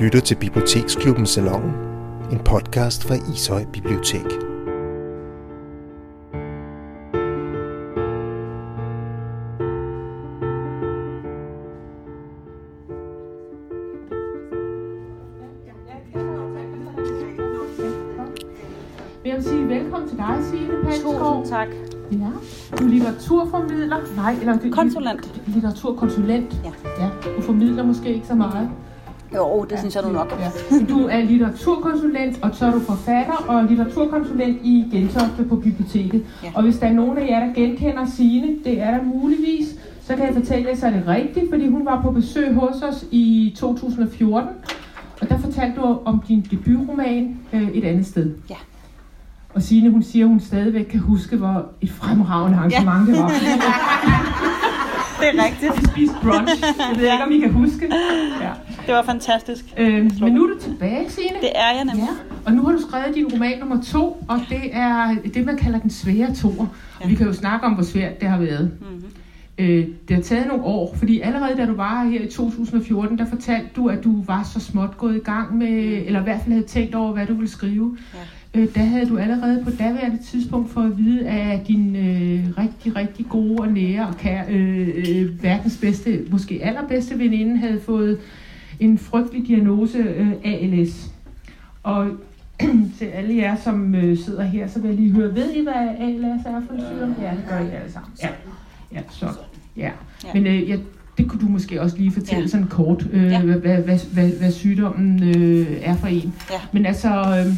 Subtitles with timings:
[0.00, 1.72] lytter til Biblioteksklubben Salon,
[2.32, 4.26] en podcast fra Ishøj Bibliotek.
[19.24, 21.12] Jeg vil sige velkommen til dig, Signe Palskov.
[21.12, 21.68] Tusind tak.
[22.12, 22.30] Ja.
[22.78, 23.96] Du er litteraturformidler.
[24.16, 25.42] Nej, eller du- Konsulent.
[25.46, 26.56] Litteraturkonsulent.
[26.64, 26.72] Ja.
[27.04, 27.08] ja.
[27.36, 28.70] Du formidler måske ikke så meget.
[29.34, 30.38] Jo, det synes jeg nu nok.
[30.40, 30.78] Ja.
[30.88, 36.24] Du er litteraturkonsulent, og så er du forfatter og litteraturkonsulent i Gentofte på biblioteket.
[36.44, 36.50] Ja.
[36.54, 39.68] Og hvis der er nogen af jer, der genkender Signe, det er der muligvis,
[40.06, 42.82] så kan jeg fortælle jer, så er det rigtigt, fordi hun var på besøg hos
[42.82, 44.50] os i 2014.
[45.20, 48.34] Og der fortalte du om din debutroman øh, et andet sted.
[48.50, 48.56] Ja.
[49.54, 53.32] Og Signe, hun siger, at hun stadigvæk kan huske, hvor et fremragende arrangement det var.
[55.20, 55.80] Det er rigtigt.
[55.80, 56.62] Vi spiste brunch.
[56.78, 57.88] Jeg ved ikke, om I kan huske.
[58.40, 58.50] Ja.
[58.86, 59.64] Det var fantastisk.
[59.78, 61.36] Øh, men nu er du tilbage, Signe.
[61.40, 62.04] Det er jeg nemlig.
[62.04, 65.56] Ja, og nu har du skrevet din roman nummer to, og det er det, man
[65.56, 66.66] kalder den svære toer.
[67.00, 67.04] Ja.
[67.04, 68.70] Og vi kan jo snakke om, hvor svært det har været.
[68.80, 69.04] Mm-hmm.
[69.58, 73.26] Øh, det har taget nogle år, fordi allerede da du var her i 2014, der
[73.26, 76.52] fortalte du, at du var så småt gået i gang med, eller i hvert fald
[76.52, 77.98] havde tænkt over, hvad du ville skrive.
[78.14, 78.60] Ja.
[78.60, 82.96] Øh, der havde du allerede på daværende tidspunkt fået at vide, at din øh, rigtig,
[82.96, 88.18] rigtig gode og nære og kære, øh, øh, verdens bedste, måske allerbedste veninde, havde fået
[88.80, 91.10] en frygtelig diagnose øh, ALS.
[91.82, 92.06] Og
[92.98, 95.72] til alle jer, som øh, sidder her, så vil jeg lige høre, ved I, hvad
[95.98, 97.14] ALS er for en sygdom?
[97.22, 98.12] Ja, det gør I alle sammen.
[98.22, 98.28] Ja,
[98.92, 99.26] ja så,
[99.76, 99.90] ja.
[100.34, 100.76] Men øh, ja,
[101.18, 102.48] det kunne du måske også lige fortælle Ja.
[102.48, 103.42] sådan kort, øh, Ja.
[103.42, 106.34] hvad, hvad, hvad, hvad, sygdommen øh, er for en.
[106.50, 106.60] Ja.
[106.72, 107.54] Men altså, øh,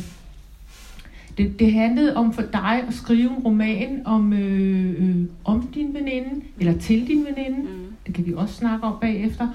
[1.38, 5.94] det, det handlede om for dig at skrive en roman om, øh, øh, om din
[5.94, 7.60] veninde, eller til din veninde.
[7.62, 7.68] Mm.
[8.06, 9.48] Det kan vi også snakke om bagefter.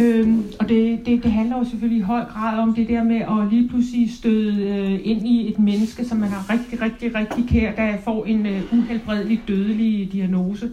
[0.00, 3.16] Øhm, og det, det, det handler jo selvfølgelig i høj grad om det der med
[3.16, 7.48] at lige pludselig støde øh, ind i et menneske, som man har rigtig, rigtig, rigtig
[7.48, 10.70] kær, der får en øh, uhelbredelig dødelig diagnose,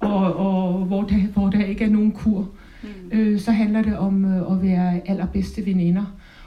[0.00, 2.48] og, og hvor, der, hvor der ikke er nogen kur.
[2.82, 2.88] Mm.
[3.18, 6.04] Øh, så handler det om øh, at være allerbedste veninder.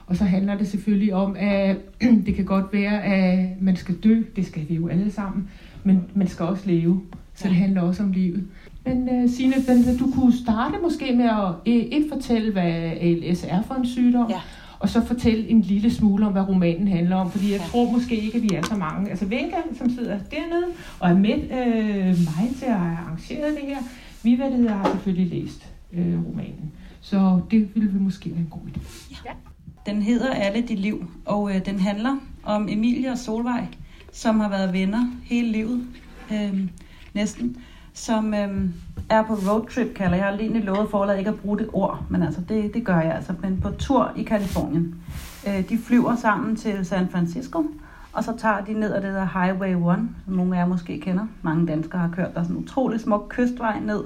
[0.07, 1.77] Og så handler det selvfølgelig om, at
[2.25, 4.21] det kan godt være, at man skal dø.
[4.35, 5.49] Det skal vi jo alle sammen.
[5.83, 7.01] Men man skal også leve.
[7.35, 7.49] Så Ja.
[7.49, 8.47] det handler også om livet.
[8.85, 12.63] Men uh, Signe, men, du kunne starte måske med at øh, et fortælle, hvad
[13.01, 14.29] ALS er for en sygdom.
[14.29, 14.39] Ja.
[14.79, 17.31] Og så fortælle en lille smule om, hvad romanen handler om.
[17.31, 17.65] Fordi jeg Ja.
[17.65, 19.09] tror måske ikke, at vi er så mange.
[19.09, 20.65] Altså Vinka, som sidder dernede
[20.99, 23.77] og er med øh, mig til at have arrangeret det her.
[24.23, 26.71] Vi, hvad det hedder, har selvfølgelig læst øh, romanen.
[27.01, 28.79] Så det ville vi måske være en god idé.
[29.85, 33.65] Den hedder Alle dit liv, og øh, den handler om Emilie og Solvej,
[34.11, 35.83] som har været venner hele livet,
[36.33, 36.59] øh,
[37.13, 37.57] næsten,
[37.95, 38.73] som øhm,
[39.09, 40.25] er på roadtrip, kalder jeg.
[40.25, 42.99] Jeg har egentlig lovet forladet ikke at bruge det ord, men altså det, det gør
[42.99, 43.33] jeg altså.
[43.41, 44.95] Men på tur i Kalifornien.
[45.47, 47.65] Øh, de flyver sammen til San Francisco,
[48.13, 50.99] og så tager de ned ad det der Highway 1, som nogle af jer måske
[50.99, 51.27] kender.
[51.41, 54.03] Mange danskere har kørt der sådan en utrolig smuk kystvej ned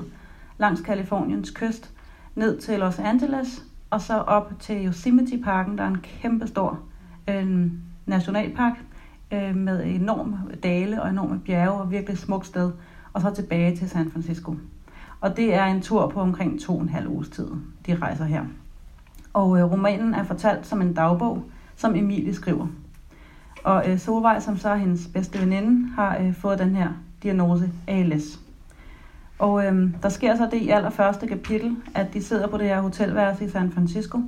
[0.58, 1.92] langs Kaliforniens kyst,
[2.36, 6.80] ned til Los Angeles, og så op til Yosemite-parken, der er en kæmpe stor
[7.28, 7.72] øh,
[8.06, 8.74] nationalpark
[9.32, 12.72] øh, med enorme dale og enorme bjerge og virkelig smukt sted,
[13.14, 14.56] og så tilbage til San Francisco.
[15.22, 17.48] Og det er en tur på omkring to og en halv uges tid,
[17.86, 18.44] de rejser her.
[19.34, 21.44] Og øh, romanen er fortalt som en dagbog,
[21.76, 22.68] som Emilie skriver.
[23.64, 26.90] Og øh, Solvej, som så er hendes bedste veninde, har øh, fået den her
[27.24, 28.40] diagnose ALS.
[29.40, 32.82] Og øh, der sker så det i allerførste kapitel, at de sidder på det her
[32.82, 34.22] hotelværelse i San Francisco.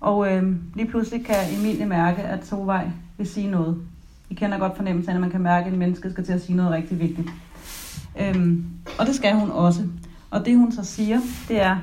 [0.00, 3.82] Og øh, lige pludselig kan Emilie mærke, at Solvej vil sige noget.
[4.30, 6.42] I kender godt fornemmelsen af, at man kan mærke, at en menneske skal til at
[6.42, 7.28] sige noget rigtig vigtigt.
[8.20, 8.64] Øhm,
[8.98, 9.82] og det skal hun også.
[10.30, 11.76] Og det hun så siger, det er,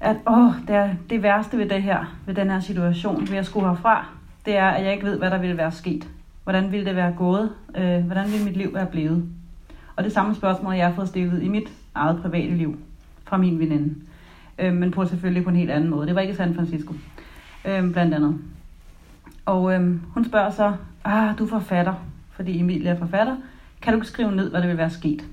[0.00, 3.46] at åh, det, er det værste ved det her, ved den her situation, ved at
[3.46, 4.06] skulle herfra,
[4.46, 6.08] det er, at jeg ikke ved, hvad der ville være sket.
[6.42, 7.50] Hvordan ville det være gået?
[7.76, 9.28] Øh, hvordan ville mit liv være blevet?
[9.96, 12.78] Og det samme spørgsmål, jeg har fået stillet i mit eget private liv
[13.24, 13.94] fra min veninde.
[14.58, 16.06] Øh, men på selvfølgelig på en helt anden måde.
[16.06, 16.94] Det var ikke i San Francisco,
[17.64, 18.38] øh, blandt andet.
[19.46, 20.72] Og øh, hun spørger så,
[21.04, 21.94] ah, du er forfatter,
[22.30, 23.36] fordi Emilie er forfatter.
[23.82, 25.24] Kan du ikke skrive ned, hvad der vil være sket?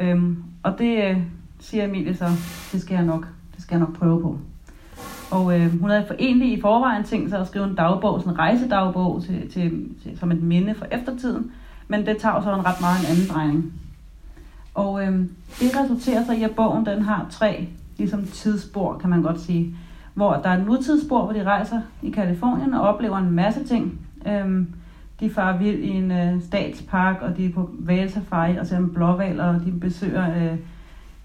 [0.00, 1.16] Øhm, og det øh,
[1.60, 2.26] siger Emilie så,
[2.72, 4.38] det skal jeg nok, det skal jeg nok prøve på.
[5.30, 8.38] Og øh, hun havde egentlig i forvejen tænkt sig at skrive en dagbog, sådan en
[8.38, 11.52] rejsedagbog til, til, til, som et minde for eftertiden.
[11.88, 13.72] Men det tager så en ret meget en anden drejning.
[14.74, 15.18] Og øh,
[15.60, 17.68] det resulterer så i, at bogen den har tre
[17.98, 19.76] ligesom tidsspor, kan man godt sige.
[20.14, 24.00] Hvor der er et nutidsspor, hvor de rejser i Kalifornien og oplever en masse ting.
[24.26, 24.66] Øh,
[25.20, 28.90] de farer vild i en øh, statspark, og de er på valsafari og ser en
[28.90, 30.58] blåval, og de besøger øh,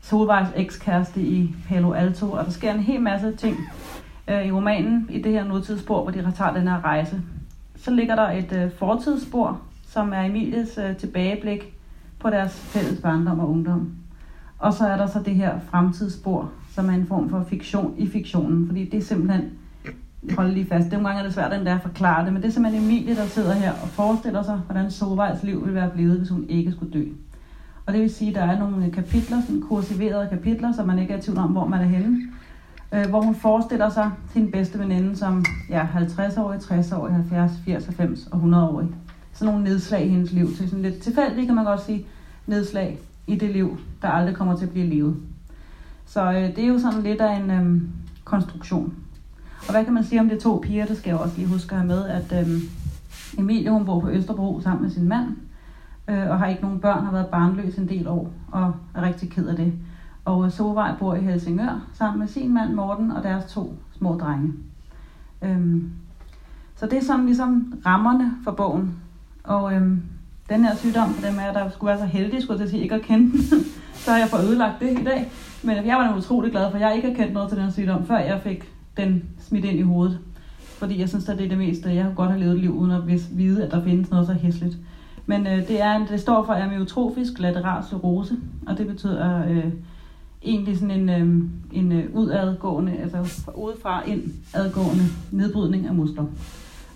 [0.01, 3.57] Solvejs ekskæreste i Palo Alto, og der sker en hel masse ting.
[4.27, 7.21] øh, i romanen, i det her nutidsspor, hvor de tager den her rejse.
[7.75, 11.74] Så ligger der et øh, fortidsspor, som er Emilies øh, tilbageblik
[12.19, 13.91] på deres fælles barndom og ungdom.
[14.59, 18.07] Og så er der så det her fremtidsspor, som er en form for fiktion i
[18.07, 19.51] fiktionen, fordi det er simpelthen,
[20.33, 22.48] hold lige fast, nogle gange er det svært den der at forklare det, men det
[22.48, 26.18] er simpelthen Emilie, der sidder her og forestiller sig, hvordan Solvejs liv ville være blevet,
[26.18, 27.04] hvis hun ikke skulle dø.
[27.86, 31.13] Og det vil sige, at der er nogle kapitler, sådan kursiverede kapitler, så man ikke
[31.13, 32.22] er i tvivl om, hvor man er henne,
[32.94, 38.27] øh, hvor hun forestiller sig sin bedste veninde som ja, 50-årig, 60-årig, 70, 80, 90
[38.31, 38.88] og 100-årig.
[39.33, 40.56] Sådan nogle nedslag i hendes liv.
[40.56, 42.06] Til sådan lidt tilfældigt, kan man godt sige,
[42.48, 45.16] nedslag i det liv, der aldrig kommer til at blive levet.
[46.06, 47.81] Så øh, det er jo sådan lidt af en øh,
[48.24, 48.94] konstruktion.
[49.67, 50.85] Og hvad kan man sige om de to piger?
[50.85, 52.62] Det skal jeg også lige huske at have med, at øh,
[53.38, 55.27] Emilie hun bor på Østerbro sammen med sin mand,
[56.07, 59.29] øh, og har ikke nogen børn, har været barnløs en del år, og er rigtig
[59.29, 59.73] ked af det.
[60.25, 64.53] Og Sovej bor i Helsingør sammen med sin mand Morten og deres to små drenge.
[65.41, 65.91] Øhm,
[66.75, 68.95] så det er sådan ligesom rammerne for bogen.
[69.44, 70.01] Og øhm,
[70.50, 72.95] den her sygdom, for dem af der skulle være så heldige, skulle jeg sige, ikke
[72.95, 73.41] at kende den,
[74.03, 75.31] så har jeg fået ødelagt det i dag.
[75.63, 78.06] Men jeg var utrolig glad for, at jeg ikke har kendt noget til den sygdom,
[78.06, 80.19] før jeg fik den smidt ind i hovedet.
[80.59, 81.89] Fordi jeg synes, at det er det meste.
[81.89, 83.01] Jeg kunne godt have levet et liv uden at
[83.31, 84.77] vide, at der findes noget så hæsligt.
[85.25, 88.36] Men øh, det, er, det står for amyotrofisk lateral sklerose,
[88.68, 89.65] og det betyder øh,
[90.44, 96.25] egentlig sådan en, øh, en øh, udadgående, altså udefra indadgående nedbrydning af muskler.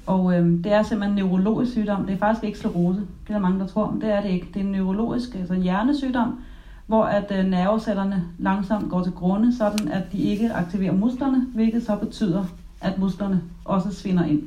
[0.06, 2.06] Og øh, det er simpelthen en neurologisk sygdom.
[2.06, 3.00] Det er faktisk ikke sklerose.
[3.00, 4.48] Det er der mange, der tror, men det er det ikke.
[4.54, 6.40] Det er en neurologisk, altså en hjernesygdom,
[6.90, 11.86] hvor at øh, nervecellerne langsomt går til grunde, sådan at de ikke aktiverer musklerne, hvilket
[11.86, 12.46] så betyder,
[12.82, 14.42] at musklerne også svinder ind.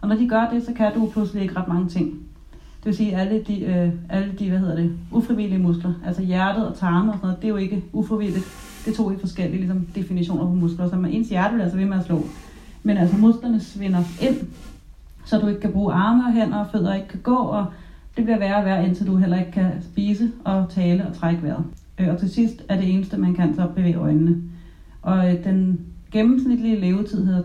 [0.00, 2.06] Og når de gør det, så kan du pludselig ikke ret mange ting.
[2.52, 6.22] Det vil sige, at alle de, øh, alle de hvad hedder det, ufrivillige muskler, altså
[6.22, 8.46] hjertet og tarmen og sådan noget, det er jo ikke ufrivilligt.
[8.84, 11.86] Det tog i forskellige ligesom, definitioner på muskler, så man, ens hjerte vil altså ved
[11.86, 12.22] med at slå.
[12.82, 14.36] Men altså musklerne svinder ind,
[15.24, 17.66] så du ikke kan bruge arme og hænder og fødder ikke kan gå, og
[18.16, 21.42] det bliver værre og værre, indtil du heller ikke kan spise og tale og trække
[21.42, 21.64] vejret.
[22.00, 24.42] Øh, og til sidst er det eneste, man kan, så bevæge øjnene.
[25.02, 25.80] Og øh, den
[26.12, 27.42] gennemsnitlige levetid hedder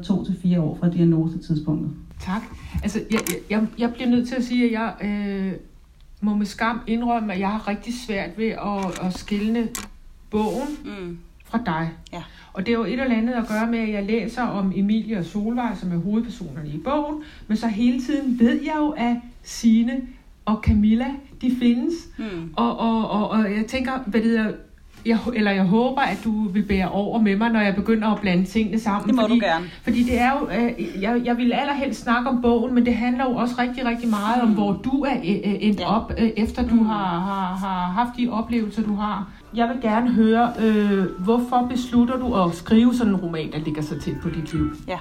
[0.58, 1.92] 2-4 år fra diagnosetidspunktet.
[2.20, 2.42] Tak.
[2.84, 3.20] Altså, jeg,
[3.50, 5.54] jeg, jeg bliver nødt til at sige, at jeg øh,
[6.22, 9.70] må med skam indrømme, at jeg har rigtig svært ved at, at skille
[10.30, 11.18] bogen mm.
[11.46, 11.90] fra dig.
[12.14, 12.24] Ja.
[12.54, 15.18] Og det er jo et eller andet at gøre med, at jeg læser om Emilie
[15.18, 19.16] og Solvej, som er hovedpersonerne i bogen, men så hele tiden ved jeg jo, at
[19.44, 20.02] Sine
[20.46, 21.08] og Camilla,
[21.42, 21.94] de findes.
[22.18, 22.54] Mm.
[22.56, 24.52] Og, og, og, og jeg tænker, hvad det er,
[25.06, 28.22] jeg, eller jeg håber, at du vil bære over med mig, når jeg begynder at
[28.22, 29.08] blande tingene sammen.
[29.08, 29.66] Det må fordi, du gerne.
[29.84, 33.30] Fordi det er jo, øh, jeg, jeg vil allerhelst snakke om bogen, men det handler
[33.30, 34.50] jo også rigtig, rigtig meget mm.
[34.50, 35.96] om, hvor du er øh, øh, endt ja.
[35.96, 36.86] op, øh, efter du mm.
[36.86, 39.30] har, har, har haft de oplevelser, du har.
[39.54, 43.82] Jeg vil gerne høre, øh, hvorfor beslutter du at skrive sådan en roman, der ligger
[43.82, 44.76] så tæt på dit liv?
[44.88, 44.98] Ja.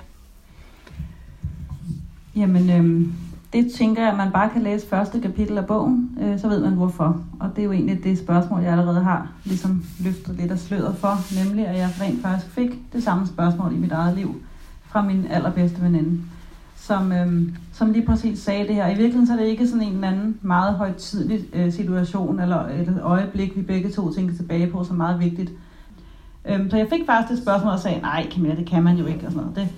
[2.37, 3.09] Jamen, øh,
[3.53, 6.61] det tænker jeg, at man bare kan læse første kapitel af bogen, øh, så ved
[6.61, 7.21] man hvorfor.
[7.41, 10.97] Og det er jo egentlig det spørgsmål, jeg allerede har ligesom løftet lidt af sløret
[10.97, 14.43] for, nemlig at jeg rent faktisk fik det samme spørgsmål i mit eget liv
[14.85, 16.21] fra min allerbedste veninde,
[16.77, 18.87] som, øh, som lige præcis sagde det her.
[18.87, 22.67] I virkeligheden så er det ikke sådan en eller anden meget højtidlig øh, situation eller
[22.67, 25.53] et øjeblik, vi begge to tænker tilbage på, som meget vigtigt.
[26.49, 29.07] Øh, så jeg fik faktisk et spørgsmål og sagde, nej Camilla, det kan man jo
[29.07, 29.27] ikke.
[29.27, 29.57] Og, sådan noget.
[29.57, 29.69] Det,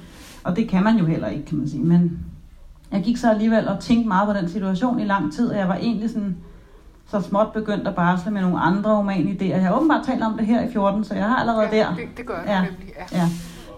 [0.44, 1.82] og det kan man jo heller ikke, kan man sige.
[1.82, 2.18] Men
[2.92, 5.68] jeg gik så alligevel og tænkte meget på den situation i lang tid, og jeg
[5.68, 6.37] var egentlig sådan
[7.06, 9.44] så småt begyndt at barsle med nogle andre romanidéer.
[9.44, 11.94] Jeg har åbenbart talt om det her i 14, så jeg har allerede ja, der.
[11.94, 13.18] Det, det gør jeg ja, nemlig, ja.
[13.18, 13.28] ja.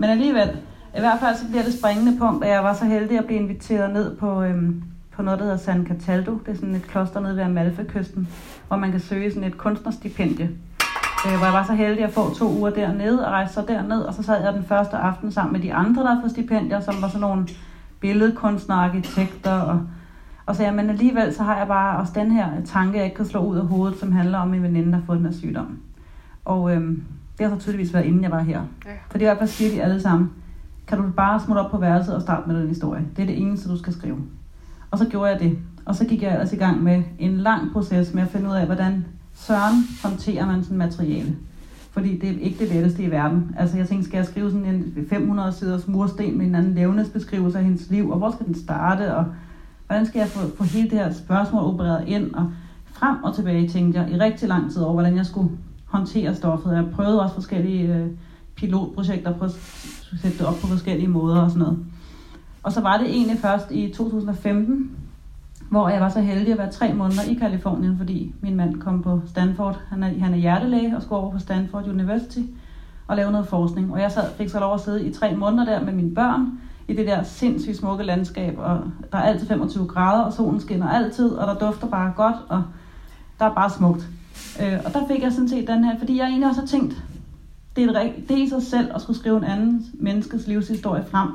[0.00, 0.48] Men alligevel,
[0.96, 3.40] i hvert fald så bliver det springende punkt, at jeg var så heldig at blive
[3.40, 6.38] inviteret ned på, øhm, på noget, der hedder San Cataldo.
[6.46, 8.28] Det er sådan et kloster nede ved Amalfi-kysten,
[8.68, 10.50] hvor man kan søge sådan et kunstnerstipendie.
[11.26, 14.02] Øh, hvor jeg var så heldig at få to uger dernede og rejse så derned,
[14.02, 16.80] og så sad jeg den første aften sammen med de andre, der havde fået stipendier,
[16.80, 17.48] som var sådan nogle
[18.04, 19.80] billedkunstnere, arkitekter, og,
[20.46, 23.16] og så ja, men alligevel så har jeg bare også den her tanke, jeg ikke
[23.16, 25.32] kan slå ud af hovedet, som handler om en veninde, der har fået den her
[25.32, 25.78] sygdom.
[26.44, 27.04] Og øhm,
[27.38, 28.62] det har så tydeligvis været, inden jeg var her.
[28.86, 28.90] Ja.
[29.10, 30.30] For det er i hvert fald siger de alle sammen,
[30.86, 33.04] kan du bare smutte op på værelset og starte med den historie.
[33.16, 34.18] Det er det eneste, du skal skrive.
[34.90, 35.58] Og så gjorde jeg det.
[35.84, 38.54] Og så gik jeg ellers i gang med en lang proces med at finde ud
[38.54, 41.36] af, hvordan søren håndterer man sådan materiale.
[41.94, 43.54] Fordi det er ikke det letteste i verden.
[43.58, 47.58] Altså jeg tænkte, skal jeg skrive sådan en 500 siders mursten med en anden levnedsbeskrivelse
[47.58, 49.24] af hendes liv, og hvor skal den starte, og
[49.86, 52.52] hvordan skal jeg få, få hele det her spørgsmål opereret ind, og
[52.86, 55.50] frem og tilbage tænkte jeg i rigtig lang tid over, hvordan jeg skulle
[55.84, 56.72] håndtere stoffet.
[56.72, 58.06] Jeg prøvede også forskellige øh,
[58.56, 59.50] pilotprojekter på at
[60.22, 61.78] sætte det op på forskellige måder og sådan noget.
[62.62, 64.90] Og så var det egentlig først i 2015,
[65.74, 69.02] hvor jeg var så heldig at være tre måneder i Kalifornien, fordi min mand kom
[69.02, 69.80] på Stanford.
[69.90, 72.38] Han er, han er hjertelæge og skulle over på Stanford University.
[73.06, 73.92] og lave noget forskning.
[73.92, 76.60] Og jeg sad, fik så lov at sidde i tre måneder der med mine børn,
[76.88, 78.80] i det der sindssygt smukke landskab, og
[79.12, 82.62] der er altid 25 grader, og solen skinner altid, og der dufter bare godt, og
[83.38, 84.08] der er bare smukt.
[84.62, 87.02] Øh, og der fik jeg sådan set den her, fordi jeg egentlig også har tænkt,
[87.76, 91.04] det er, et, det er i sig selv at skulle skrive en anden menneskes livshistorie
[91.10, 91.28] frem.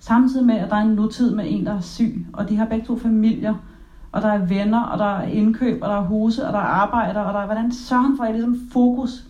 [0.00, 2.64] Samtidig med, at der er en nutid med en, der er syg, og de har
[2.64, 3.54] begge to familier,
[4.12, 6.62] og der er venner, og der er indkøb, og der er huse, og der er
[6.62, 9.24] arbejder, og der er, hvordan sørger for, at jeg ligesom fokus.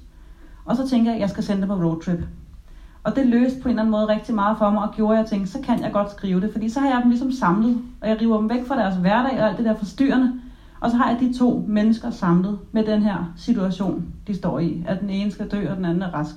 [0.65, 2.25] Og så tænker jeg, at jeg skal sende det på roadtrip.
[3.05, 5.23] Og det løste på en eller anden måde rigtig meget for mig, og gjorde, at
[5.23, 6.53] jeg tænkte, så kan jeg godt skrive det.
[6.53, 9.43] Fordi så har jeg dem ligesom samlet, og jeg river dem væk fra deres hverdag
[9.43, 10.33] og alt det der forstyrrende.
[10.81, 14.85] Og så har jeg de to mennesker samlet med den her situation, de står i.
[14.87, 16.35] At den ene skal dø, og den anden er rask.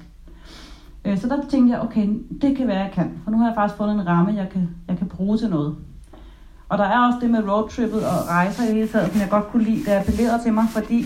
[1.05, 2.09] Øh, så der tænkte jeg, okay,
[2.41, 3.21] det kan være, jeg kan.
[3.23, 5.75] For nu har jeg faktisk fundet en ramme, jeg kan, jeg kan bruge til noget.
[6.69, 9.29] Og der er også det med roadtrippet og rejser i det hele taget, som jeg
[9.29, 9.79] godt kunne lide.
[9.79, 11.05] Det appellerede til mig, fordi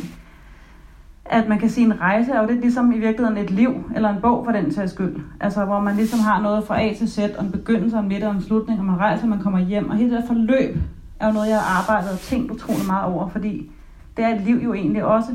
[1.30, 4.10] at man kan sige, en rejse er jo det ligesom i virkeligheden et liv, eller
[4.10, 5.16] en bog for den sags skyld.
[5.40, 8.08] Altså hvor man ligesom har noget fra A til Z, og en begyndelse, og en
[8.10, 9.90] midt og en slutning, og man rejser, og man kommer hjem.
[9.90, 10.78] Og hele det der forløb
[11.20, 13.72] er jo noget, jeg har arbejdet og tænkt utrolig meget over, fordi
[14.18, 15.30] det er et liv jo egentlig også.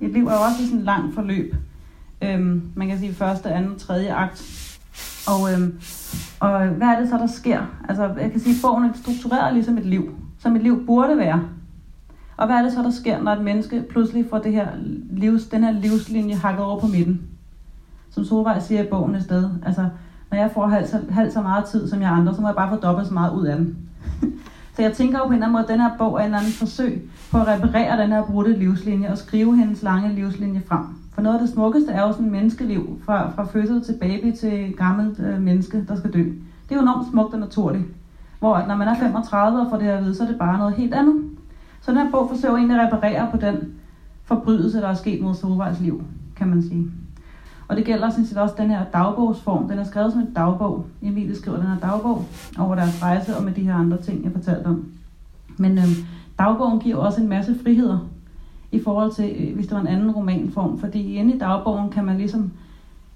[0.00, 1.54] Et liv er jo også sådan et langt forløb.
[2.22, 4.65] Øhm, man kan sige første, anden, tredje akt.
[5.26, 5.80] Og, øhm,
[6.40, 7.60] og hvad er det så, der sker?
[7.88, 11.18] Altså, jeg kan sige, at bogen er struktureret ligesom et liv, som et liv burde
[11.18, 11.42] være.
[12.36, 14.68] Og hvad er det så, der sker, når et menneske pludselig får det her
[15.10, 17.20] livs, den her livslinje hakket over på midten?
[18.10, 19.50] Som Solvej siger i bogen et sted.
[19.66, 19.88] Altså,
[20.30, 22.56] når jeg får halvt så, halv så meget tid som jeg andre, så må jeg
[22.56, 23.78] bare få dobbelt så meget ud af den.
[24.76, 26.24] så jeg tænker jo på en eller anden måde, at den her bog er en
[26.24, 30.62] eller anden forsøg på at reparere den her brudte livslinje og skrive hendes lange livslinje
[30.68, 30.80] frem.
[31.12, 34.34] For noget af det smukkeste er jo sådan et menneskeliv, fra, fra fødsel til baby
[34.36, 36.22] til gammelt øh, menneske, der skal dø.
[36.22, 37.84] Det er jo enormt smukt og naturligt.
[38.38, 40.74] Hvor når man er 35 og får det at vide, så er det bare noget
[40.74, 41.24] helt andet.
[41.80, 43.56] Så den her bog forsøger egentlig at reparere på den
[44.24, 46.02] forbrydelse, der er sket mod Solvejs liv,
[46.36, 46.90] kan man sige.
[47.68, 49.68] Og det gælder sådan set også den her dagbogsform.
[49.68, 50.86] Den er skrevet som en dagbog.
[51.02, 52.24] Emilie skriver den her dagbog
[52.58, 54.84] over deres rejse og med de her andre ting, jeg fortalte om.
[55.56, 56.06] Men øhm,
[56.38, 57.98] dagbogen giver også en masse friheder
[58.72, 60.78] i forhold til, øh, hvis det var en anden romanform.
[60.78, 62.52] Fordi inde i dagbogen kan man ligesom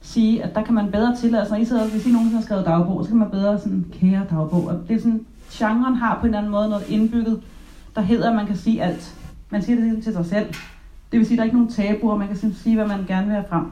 [0.00, 2.44] sige, at der kan man bedre tillade sig, når I sidder, hvis I nogensinde har
[2.44, 4.66] skrevet dagbog, så kan man bedre sådan, kære dagbog.
[4.66, 7.40] Og det er sådan, genren har på en eller anden måde noget indbygget,
[7.94, 9.16] der hedder, at man kan sige alt.
[9.50, 10.46] Man siger det ligesom til sig selv.
[11.12, 13.26] Det vil sige, at der er ikke nogen tabuer, man kan sige, hvad man gerne
[13.26, 13.66] vil have frem.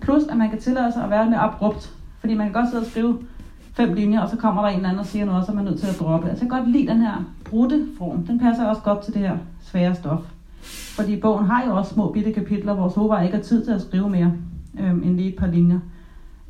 [0.00, 1.92] Plus, at man kan tillade sig at være mere abrupt.
[2.20, 3.18] Fordi man kan godt sidde og skrive
[3.74, 5.56] fem linjer, og så kommer der en eller anden og siger noget, og så er
[5.56, 6.28] man nødt til at droppe.
[6.28, 8.26] Altså jeg kan godt lide den her brudte form.
[8.26, 10.20] Den passer også godt til det her svære stof.
[10.96, 13.82] Fordi bogen har jo også små bitte kapitler, hvor Sova ikke har tid til at
[13.82, 14.32] skrive mere
[14.80, 15.78] øhm, end lige et par linjer.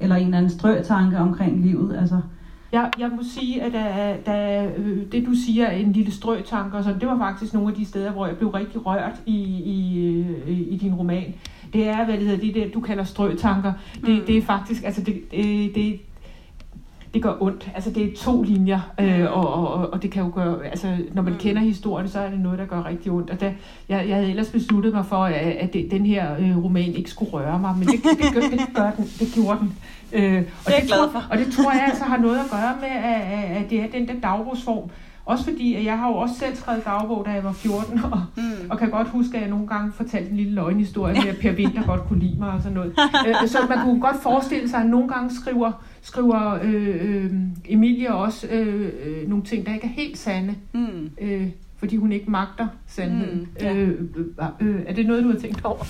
[0.01, 1.97] Eller en eller anden strøtanke omkring livet.
[1.97, 2.21] Altså,
[2.73, 6.77] jeg, jeg må sige, at øh, da, da, øh, det du siger, en lille strøtanke,
[6.77, 9.37] og sådan, det var faktisk nogle af de steder, hvor jeg blev rigtig rørt i,
[9.65, 11.35] i, øh, i din roman.
[11.75, 13.73] Det er, hvad det hedder, det der, du kalder strøtanker.
[13.95, 14.27] Det, mm.
[14.27, 16.01] det er faktisk, altså det, det, det,
[17.15, 17.71] det gør ondt.
[17.75, 21.23] Altså det er to linjer, øh, og, og, og det kan jo gøre, altså når
[21.23, 21.39] man mm.
[21.39, 23.31] kender historien, så er det noget, der gør rigtig ondt.
[23.31, 23.55] Og da,
[23.89, 27.11] jeg, jeg havde ellers besluttet mig for, at, at det, den her øh, roman ikke
[27.11, 29.79] skulle røre mig, men det, det, gør, det, gør den, det gjorde den.
[30.13, 31.25] Øh, og det er det glad for.
[31.31, 34.09] Og det tror jeg altså har noget at gøre med, at, at det er den
[34.09, 34.91] der dagbogsform.
[35.27, 38.23] Også fordi, at jeg har jo også selv skrevet dagbog, da jeg var 14, og,
[38.37, 38.43] mm.
[38.71, 41.53] og kan godt huske, at jeg nogle gange fortalte en lille løgnhistorie med, at Per
[41.53, 42.95] Winter godt kunne lide mig og sådan noget.
[43.29, 47.33] øh, så man kunne godt forestille sig, at nogle gange skriver, skriver øh, øh,
[47.65, 50.55] Emilie også øh, øh, nogle ting, der ikke er helt sande.
[50.73, 51.11] Mm.
[51.21, 53.39] Øh, fordi hun ikke magter sandheden.
[53.39, 53.75] Mm, ja.
[53.75, 55.85] øh, øh, øh, er det noget, du har tænkt over?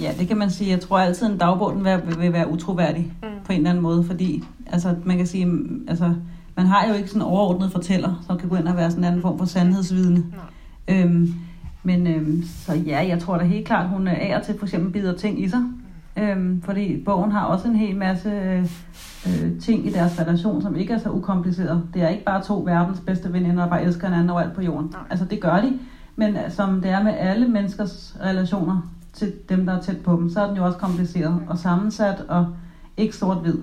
[0.00, 0.70] Ja, det kan man sige.
[0.70, 3.28] Jeg tror altid, at en dagbog den vil, vil være utroværdig mm.
[3.44, 5.48] på en eller anden måde, fordi altså, man kan sige,
[5.88, 6.14] altså,
[6.58, 9.04] man har jo ikke sådan en overordnet fortæller, som kan gå ind og være sådan
[9.04, 10.16] en anden form for sandhedsvidne.
[10.18, 10.94] Mm.
[10.94, 11.34] Øhm,
[11.82, 14.92] men øhm, så ja, jeg tror da helt klart, hun er og til for eksempel
[14.92, 15.62] bider ting i sig.
[16.16, 18.30] Øhm, fordi bogen har også en hel masse
[19.26, 21.82] øh, ting i deres relation, som ikke er så ukompliceret.
[21.94, 24.88] Det er ikke bare to verdens bedste veninder, der bare elsker hinanden overalt på jorden.
[24.92, 25.00] Nej.
[25.10, 25.78] Altså det gør de,
[26.16, 30.30] men som det er med alle menneskers relationer til dem, der er tæt på dem,
[30.30, 32.46] så er den jo også kompliceret og sammensat og
[32.96, 33.58] ikke sort-hvid.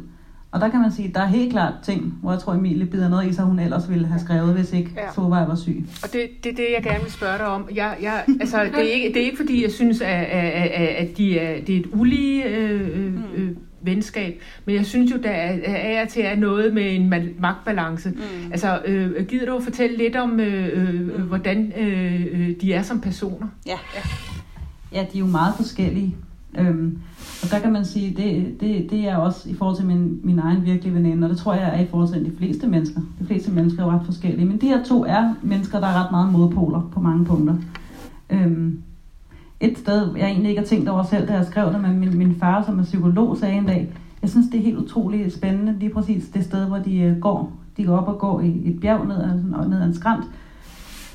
[0.56, 2.86] Og der kan man sige, at der er helt klart ting, hvor jeg tror, Emilie
[2.86, 5.14] bider noget i sig, hun ellers ville have skrevet, hvis ikke ja.
[5.14, 5.86] Solvej var syg.
[6.04, 7.70] Og det, det er det, jeg gerne vil spørge dig om.
[7.76, 11.18] Jeg, jeg, altså, det, er ikke, det er ikke, fordi jeg synes, at, at, at
[11.18, 13.24] de er, det er et ulige øh, mm.
[13.36, 15.58] øh, venskab, men jeg synes jo, der er,
[16.02, 18.10] er til at noget med en magtbalance.
[18.10, 18.52] Mm.
[18.52, 21.24] Altså, øh, gider du at fortælle lidt om, øh, øh, mm.
[21.24, 23.48] hvordan øh, de er som personer?
[23.66, 23.78] Ja.
[23.96, 24.02] ja.
[24.94, 26.16] Ja, de er jo meget forskellige.
[26.58, 27.00] Øhm,
[27.44, 30.40] og der kan man sige, det, det, det er også i forhold til min, min
[30.40, 33.02] egen virkelige veninde, og det tror jeg er i forhold til de fleste mennesker.
[33.20, 36.04] De fleste mennesker er jo ret forskellige, men de her to er mennesker, der er
[36.04, 37.56] ret meget modpoler på mange punkter.
[38.30, 38.82] Øhm,
[39.60, 42.18] et sted, jeg egentlig ikke har tænkt over selv, da jeg skrev det, men min,
[42.18, 45.80] min far, som er psykolog, sagde en dag, jeg synes, det er helt utroligt spændende,
[45.80, 47.52] lige præcis det sted, hvor de øh, går.
[47.78, 50.26] De går op og går i et bjerg ned ad, ned ad en skrant,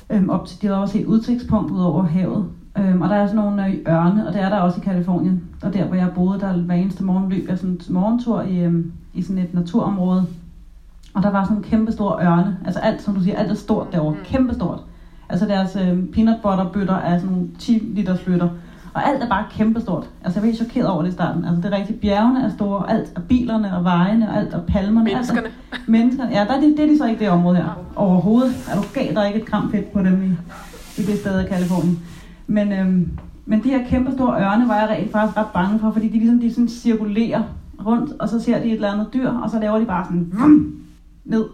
[0.09, 2.45] øhm, op til, de har også et udsigtspunkt ud over havet.
[2.77, 5.43] Øhm, og der er sådan nogle øh, ørne, og det er der også i Kalifornien.
[5.63, 8.59] Og der, hvor jeg boede, der hver eneste morgen løb jeg sådan en morgentur i,
[8.59, 10.25] øhm, i sådan et naturområde.
[11.13, 12.57] Og der var sådan en kæmpe stor ørne.
[12.65, 14.15] Altså alt, som du siger, alt er stort derovre.
[14.15, 14.23] Mm.
[14.23, 14.79] Kæmpe stort.
[15.29, 18.49] Altså deres øh, peanut butter bøtter er sådan nogle 10 liters flytter.
[18.93, 20.09] Og alt er bare kæmpestort.
[20.23, 21.45] Altså jeg var helt chokeret over det i starten.
[21.45, 22.01] Altså det er rigtigt.
[22.01, 25.03] Bjergene er store, alt er bilerne og vejene og alt er palmerne.
[25.03, 25.47] Menneskerne.
[25.47, 26.31] Alt er, menneskerne.
[26.31, 27.79] Ja, der er de, det er de så ikke det område her.
[27.95, 28.53] Overhovedet.
[28.71, 30.27] Er du gal, der er ikke et gram fedt på dem i,
[31.01, 31.99] i det sted af Kalifornien.
[32.51, 33.09] Men, øhm,
[33.45, 36.17] men de her kæmpe store ørne var jeg rent faktisk ret bange for, fordi de
[36.17, 37.43] ligesom de sådan cirkulerer
[37.85, 40.31] rundt, og så ser de et eller andet dyr, og så laver de bare sådan
[40.33, 40.75] vum,
[41.25, 41.45] ned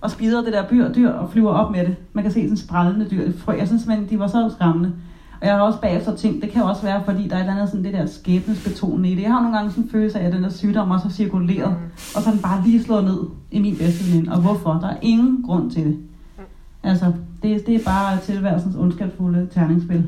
[0.00, 1.96] og spider det der byr, dyr og flyver op med det.
[2.12, 3.32] Man kan se sådan sprællende dyr.
[3.58, 4.92] Jeg synes simpelthen, de var så skræmmende.
[5.40, 7.54] Og jeg har også bagefter tænkt, det kan også være, fordi der er et eller
[7.54, 9.22] andet sådan det der skæbnesbetonende i det.
[9.22, 11.70] Jeg har nogle gange sådan en følelse af, at den der sygdom også har cirkuleret,
[11.70, 12.16] mm.
[12.16, 13.18] og så den bare lige slået ned
[13.50, 14.32] i min bedste veninde.
[14.32, 14.72] Og hvorfor?
[14.72, 15.96] Der er ingen grund til det.
[15.96, 16.42] Mm.
[16.82, 20.04] Altså, det, det er bare tilværelsens ondskabsfulde terningsspil.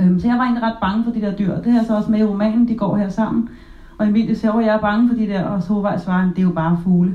[0.00, 1.56] Øhm, så jeg var egentlig ret bange for de der dyr.
[1.56, 3.48] Det er så også med i romanen, de går her sammen.
[3.98, 6.42] Og Emilie siger, at jeg er bange for de der, og så svarer det er
[6.42, 7.14] jo bare fugle.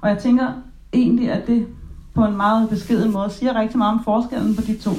[0.00, 0.46] Og jeg tænker
[0.92, 1.66] egentlig, at det
[2.14, 4.90] på en meget beskeden måde siger rigtig meget om forskellen på de to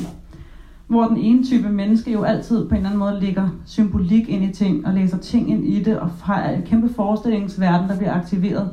[0.87, 4.43] hvor den ene type menneske jo altid på en eller anden måde lægger symbolik ind
[4.43, 8.13] i ting, og læser ting ind i det, og har en kæmpe forestillingsverden, der bliver
[8.13, 8.69] aktiveret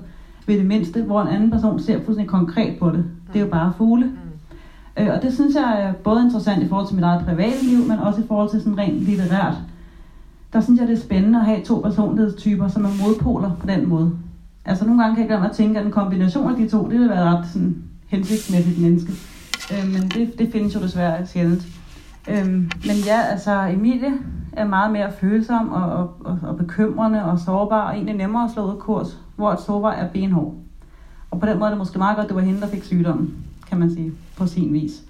[0.47, 3.05] ved det mindste, hvor en anden person ser fuldstændig konkret på det.
[3.33, 4.07] Det er jo bare fugle.
[4.07, 4.24] Mm.
[4.99, 7.79] Øh, og det synes jeg er både interessant i forhold til mit eget private liv,
[7.89, 9.55] men også i forhold til sådan rent litterært.
[10.53, 13.89] Der synes jeg, det er spændende at have to personlighedstyper, som er modpoler på den
[13.89, 14.13] måde.
[14.65, 17.01] Altså nogle gange kan jeg glemme at tænke, at en kombination af de to, det
[17.01, 19.13] vil være ret sådan, hensigtsmæssigt menneske.
[19.73, 21.63] Øh, men det, det findes jo desværre sjældent.
[22.29, 22.47] Øh,
[22.87, 24.13] men ja, altså Emilie
[24.53, 28.51] er meget mere følsom og, og, og, og bekymrende og sårbar, og egentlig nemmere at
[28.51, 30.55] slå ud kurs, hvor et sårbar er benhård.
[31.31, 32.85] Og på den måde er det måske meget godt, at det var hende, der fik
[32.85, 35.03] sygdommen, kan man sige, på sin vis.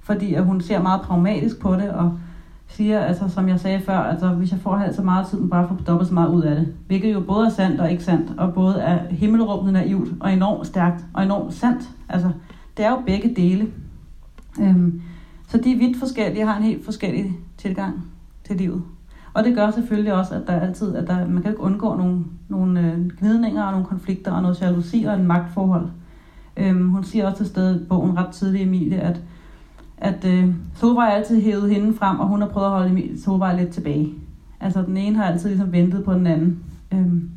[0.00, 2.18] Fordi at hun ser meget pragmatisk på det, og
[2.68, 5.68] siger, altså som jeg sagde før, altså hvis jeg får halvt så meget tid, bare
[5.68, 6.74] får dobbelt så meget ud af det.
[6.86, 10.66] Hvilket jo både er sandt og ikke sandt, og både er himmelråbende naivt og enormt
[10.66, 11.88] stærkt og enormt sandt.
[12.08, 12.30] Altså,
[12.76, 13.68] det er jo begge dele.
[14.60, 15.02] Øhm,
[15.48, 18.04] så de er vidt forskellige og har en helt forskellig tilgang
[18.44, 18.82] til livet.
[19.34, 22.24] Og det gør selvfølgelig også, at der altid, at der, man kan ikke undgå nogle,
[22.48, 25.88] nogle øh, gnidninger og nogle konflikter og noget jalousi og en magtforhold.
[26.58, 29.20] Øhm, hun siger også til stedet i bogen ret tidligt, Emilie, at,
[29.98, 33.56] at øh, Solvej altid hævet hende frem, og hun har prøvet at holde Emilie, Solvej
[33.56, 34.14] lidt tilbage.
[34.60, 36.58] Altså den ene har altid ligesom ventet på den anden.
[36.92, 37.30] Øhm,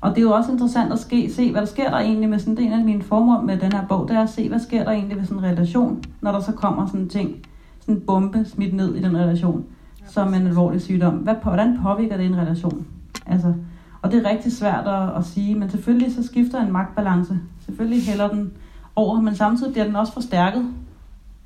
[0.00, 2.38] og det er jo også interessant at ske, se, hvad der sker der egentlig med
[2.38, 4.48] sådan, det er en af mine formål med den her bog, det er at se,
[4.48, 7.36] hvad sker der egentlig ved sådan en relation, når der så kommer sådan en ting,
[7.80, 9.64] sådan en bombe smidt ned i den relation,
[10.06, 11.14] som en alvorlig sygdom.
[11.14, 12.86] Hvad, hvordan påvirker det en relation?
[13.26, 13.54] Altså,
[14.02, 17.38] og det er rigtig svært at, at sige, men selvfølgelig så skifter en magtbalance.
[17.68, 18.52] Selvfølgelig hælder den
[18.96, 20.62] over, men samtidig bliver den også forstærket.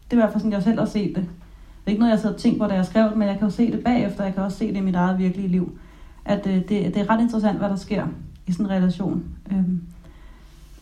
[0.04, 1.24] Det er i hvert fald sådan, jeg selv har set det.
[1.24, 3.48] Det er ikke noget, jeg har tænkt på, da jeg skrev det, men jeg kan
[3.48, 4.24] jo se det bagefter.
[4.24, 5.78] Jeg kan også se det i mit eget virkelige liv.
[6.24, 8.06] At øh, det, det er ret interessant, hvad der sker
[8.46, 9.24] i sådan en relation.
[9.52, 9.82] Øhm,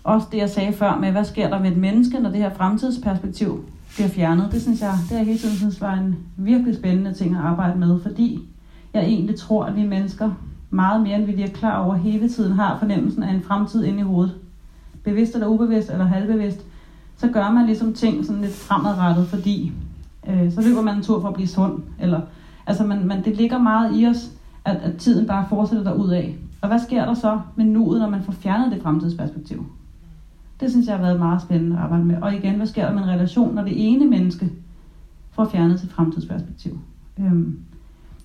[0.05, 2.55] også det, jeg sagde før med, hvad sker der med et menneske, når det her
[2.55, 4.49] fremtidsperspektiv bliver fjernet.
[4.53, 7.79] Det synes jeg, det er hele tiden synes var en virkelig spændende ting at arbejde
[7.79, 8.49] med, fordi
[8.95, 10.31] jeg egentlig tror, at vi mennesker
[10.71, 13.85] meget mere, end vi lige er klar over hele tiden, har fornemmelsen af en fremtid
[13.85, 14.35] inde i hovedet.
[15.05, 16.61] Bevidst eller ubevidst eller halvbevidst,
[17.17, 19.73] så gør man ligesom ting sådan lidt fremadrettet, fordi
[20.29, 21.83] øh, så løber man en tur for at blive sund.
[21.99, 22.21] Eller,
[22.67, 24.31] altså man, man, det ligger meget i os,
[24.65, 26.37] at, at tiden bare fortsætter derud af.
[26.61, 29.67] Og hvad sker der så med nuet, når man får fjernet det fremtidsperspektiv?
[30.61, 32.23] Det synes jeg har været meget spændende at arbejde med.
[32.23, 34.51] Og igen, hvad sker der med en relation, når det ene menneske
[35.31, 36.79] får fjernet sit fremtidsperspektiv?
[37.19, 37.59] Øhm,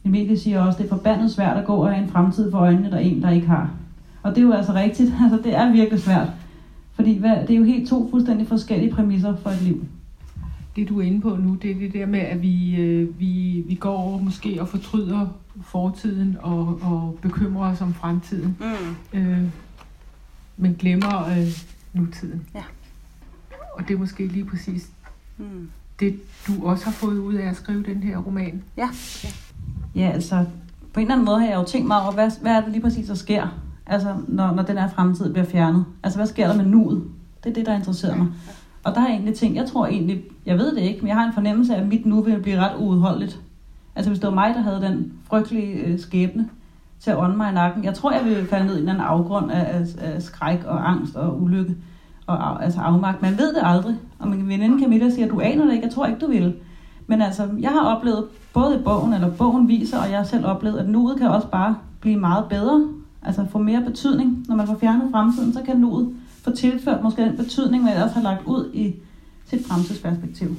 [0.06, 2.58] Emilie siger også, at det er forbandet svært at gå og have en fremtid for
[2.58, 3.70] øjnene, der er en, der ikke har.
[4.24, 5.14] Og det er jo altså rigtigt.
[5.24, 6.28] Altså, det er virkelig svært.
[6.96, 9.86] Fordi hvad, det er jo helt to fuldstændig forskellige præmisser for et liv
[10.76, 13.64] det du er inde på nu, det er det der med, at vi, øh, vi,
[13.68, 15.28] vi går måske og fortryder
[15.64, 18.58] fortiden og, og bekymrer os om fremtiden.
[18.60, 19.20] Mm.
[19.20, 19.44] Øh,
[20.58, 21.48] men glemmer øh,
[21.94, 22.48] nutiden.
[22.56, 22.64] Ja.
[23.74, 24.90] Og det er måske lige præcis
[25.38, 25.70] mm.
[26.00, 28.64] det, du også har fået ud af at skrive den her roman.
[28.78, 28.90] Ja.
[29.24, 29.30] Ja,
[29.96, 30.46] ja altså
[30.94, 32.72] på en eller anden måde har jeg jo tænkt mig over, hvad, hvad er det
[32.72, 33.48] lige præcis, der sker,
[33.88, 35.86] altså, når, når den her fremtid bliver fjernet.
[36.04, 37.04] Altså, hvad sker der med nuet?
[37.44, 38.28] Det er det, der interesserer mig.
[38.84, 41.28] Og der er egentlig ting, jeg tror egentlig, jeg ved det ikke, men jeg har
[41.28, 43.40] en fornemmelse af, at mit nu vil blive ret uudholdeligt.
[43.96, 46.50] Altså hvis det var mig, der havde den frygtelige øh, skæbne
[47.00, 47.84] til at ånde mig i nakken.
[47.84, 50.90] Jeg tror, jeg ville falde ned i en anden afgrund af, af, af skræk og
[50.90, 51.76] angst og ulykke
[52.28, 53.22] og af, altså afmagt.
[53.22, 53.96] Man ved det aldrig.
[54.20, 56.56] Og min veninde Camilla siger, du aner det ikke, jeg tror ikke, du vil.
[57.08, 60.46] Men altså, jeg har oplevet, både i bogen, eller bogen viser, og jeg har selv
[60.46, 62.88] oplevet, at nuet kan også bare blive meget bedre.
[63.26, 64.46] Altså få mere betydning.
[64.48, 68.14] Når man får fjernet fremtiden, så kan nuet få tilført måske den betydning, man ellers
[68.14, 68.96] har lagt ud i
[69.46, 70.56] sit fremtidsperspektiv.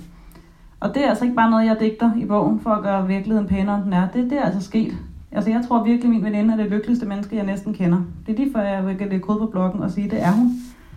[0.81, 3.49] Og det er altså ikke bare noget, jeg digter i bogen for at gøre virkeligheden
[3.49, 4.09] pænere, end den er.
[4.09, 4.97] Det, det er altså sket.
[5.33, 7.99] Altså, jeg tror virkelig, min veninde er det lykkeligste menneske, jeg næsten kender.
[8.27, 10.53] Det er lige før, jeg vil lægge kode på bloggen og sige, det er hun.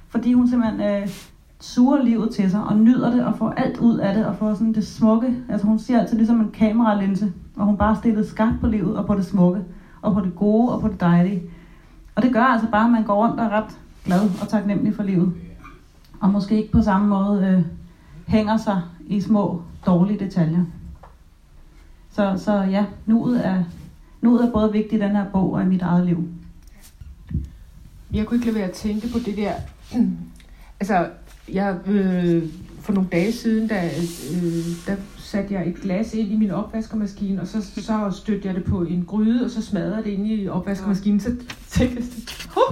[0.10, 1.10] Fordi hun simpelthen øh,
[1.60, 4.54] suger livet til sig og nyder det og får alt ud af det og får
[4.54, 5.36] sådan det smukke.
[5.50, 9.06] Altså, hun siger altid ligesom en kameralinse, og hun bare stillet skarpt på livet og
[9.06, 9.62] på det smukke
[10.02, 11.42] og på det gode og på det dejlige.
[12.20, 14.96] Og det gør altså bare, at man går rundt og er ret glad og taknemmelig
[14.96, 15.34] for livet.
[16.20, 17.66] Og måske ikke på samme måde øh,
[18.28, 20.66] hænger sig i små dårlige detaljer.
[22.12, 23.64] Så, så ja, nuet er,
[24.22, 26.30] nuet er både vigtigt i den her bog og i mit eget liv.
[28.14, 29.54] Jeg kunne ikke lade være at tænke på det der...
[30.80, 31.10] altså,
[31.54, 32.44] jeg, øh,
[32.80, 34.96] for nogle dage siden, da, øh, der
[35.30, 38.82] satte jeg et glas ind i min opvaskermaskine, og så, så stødte jeg det på
[38.84, 41.20] en gryde, og så smadrede det ind i opvaskermaskinen.
[41.20, 41.36] Så
[41.70, 42.64] tænkte jeg,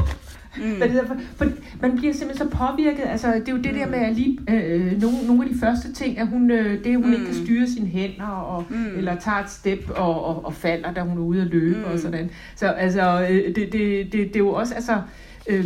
[0.57, 0.77] Mm.
[0.77, 1.45] Hvad det for, for
[1.81, 3.03] man bliver simpelthen så påvirket.
[3.05, 5.93] Altså, det er jo det der med at lige øh, nogle, nogle af de første
[5.93, 7.13] ting, at hun, øh, det, at hun mm.
[7.13, 8.97] ikke kan styre sine hænder, og, mm.
[8.97, 11.83] eller tager et step og, og, og falder, da hun er ude at løbe mm.
[11.83, 12.29] og sådan.
[12.55, 15.01] Så altså, øh, det, det, det, det er jo også, altså,
[15.49, 15.65] øh,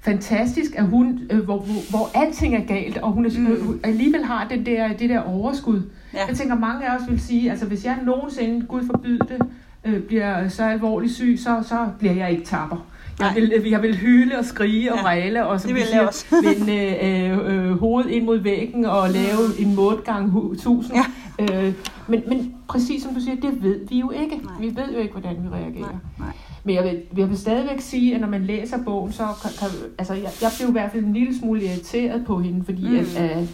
[0.00, 3.46] fantastisk, at hun, øh, hvor, hvor, hvor alting er galt, og hun er, mm.
[3.46, 5.82] øh, alligevel har det der, det der overskud.
[6.14, 6.26] Ja.
[6.28, 9.42] Jeg tænker, mange af os vil sige, altså hvis jeg nogensinde, Gud forbyde det,
[9.84, 12.86] øh, bliver så alvorligt syg, så, så bliver jeg ikke tapper.
[13.20, 16.26] Jeg vil, jeg vil hyle og skrige og ja, ræle, og så vil jeg også.
[16.44, 19.66] vende øh, øh, hovedet ind mod væggen og lave mm.
[19.66, 20.96] en modgang tusind.
[21.38, 21.66] Ja.
[21.66, 21.74] Øh,
[22.08, 24.36] men, men præcis som du siger, det ved vi jo ikke.
[24.36, 24.54] Nej.
[24.60, 25.80] Vi ved jo ikke, hvordan vi reagerer.
[25.80, 25.98] Nej.
[26.18, 26.32] Nej.
[26.64, 29.68] Men jeg vil, jeg vil stadigvæk sige, at når man læser bogen, så kan, kan
[29.98, 32.96] altså jeg, jeg blev i hvert fald en lille smule irriteret på hende, fordi mm.
[32.96, 33.48] at, at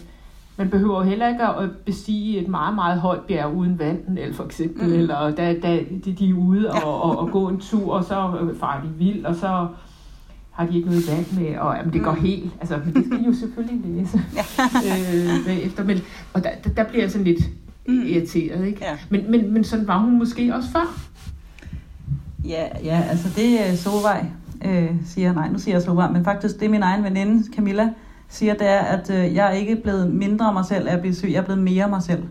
[0.57, 4.45] man behøver heller ikke at bestige et meget, meget højt bjerg uden vand, eller for
[4.45, 4.93] eksempel, mm.
[4.93, 8.47] eller da, da de, de er ude og, og, og gå en tur, og så
[8.59, 9.67] farer de vild, og så
[10.51, 12.21] har de ikke noget vand med, og jamen, det går mm.
[12.21, 14.17] helt, altså, men det skal de jo selvfølgelig læse
[14.87, 15.97] øh, bagefter, men,
[16.33, 17.39] og der, der bliver jeg sådan lidt
[17.87, 18.05] mm.
[18.05, 18.79] irriteret, ikke?
[18.85, 18.97] Ja.
[19.09, 21.06] Men, men, men sådan var hun måske også før.
[22.47, 24.25] Ja, ja altså det er Solvej,
[24.65, 27.89] øh, siger, nej, nu siger jeg Solvej, men faktisk det er min egen veninde, Camilla,
[28.29, 31.15] siger, det er, at øh, jeg er ikke blevet mindre mig selv af at blive
[31.15, 32.23] syg, jeg er blevet mere mig selv.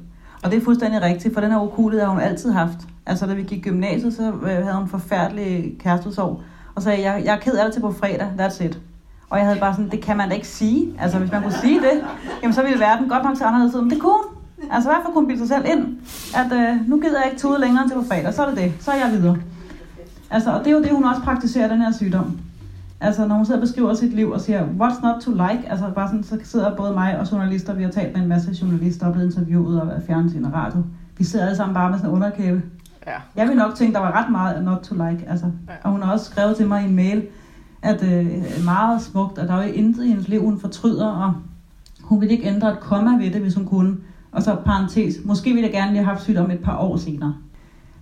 [0.42, 2.78] Og det er fuldstændig rigtigt, for den her okulighed har hun altid haft.
[3.06, 6.40] Altså da vi gik i gymnasiet, så øh, havde hun forfærdelig kærestesorg.
[6.74, 8.78] Og så jeg, jeg er ked af det til på fredag, that's it.
[9.30, 10.92] Og jeg havde bare sådan, det kan man da ikke sige.
[11.00, 12.04] Altså hvis man kunne sige det,
[12.42, 13.82] jamen så ville verden godt nok se anderledes ud.
[13.82, 14.22] Men det kunne.
[14.70, 15.96] Altså hvorfor kunne hun bilde sig selv ind,
[16.34, 18.72] at øh, nu gider jeg ikke tude længere til på fredag, så er det det.
[18.80, 19.36] Så er jeg videre.
[20.30, 22.38] Altså, og det er jo det, hun også praktiserer, den her sygdom.
[23.00, 25.90] Altså, når hun sidder og beskriver sit liv og siger, what's not to like, altså
[25.94, 29.06] bare sådan, så sidder både mig og journalister, vi har talt med en masse journalister
[29.06, 30.82] og blevet interviewet og fjernsyn og radio.
[31.18, 32.62] Vi sidder alle sammen bare med sådan en underkæbe.
[33.06, 33.12] Ja.
[33.36, 35.24] Jeg vil nok tænke, der var ret meget not to like.
[35.28, 35.46] Altså.
[35.68, 35.72] Ja.
[35.82, 37.26] Og hun har også skrevet til mig i en mail,
[37.82, 38.26] at øh,
[38.64, 41.34] meget smukt, at der er jo intet i hendes liv, hun fortryder, og
[42.00, 43.96] hun vil ikke ændre et komma ved det, hvis hun kunne.
[44.32, 47.34] Og så parentes, måske ville jeg gerne lige have haft sygdom et par år senere.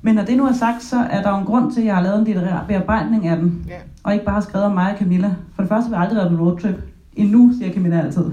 [0.05, 1.95] Men når det nu er sagt, så er der jo en grund til, at jeg
[1.95, 3.65] har lavet en litterær bearbejdning af den.
[3.69, 3.75] Ja.
[4.03, 5.35] Og ikke bare skrevet om mig og Camilla.
[5.55, 6.75] For det første har vi aldrig været på roadtrip.
[7.17, 8.25] Endnu, siger Camilla altid.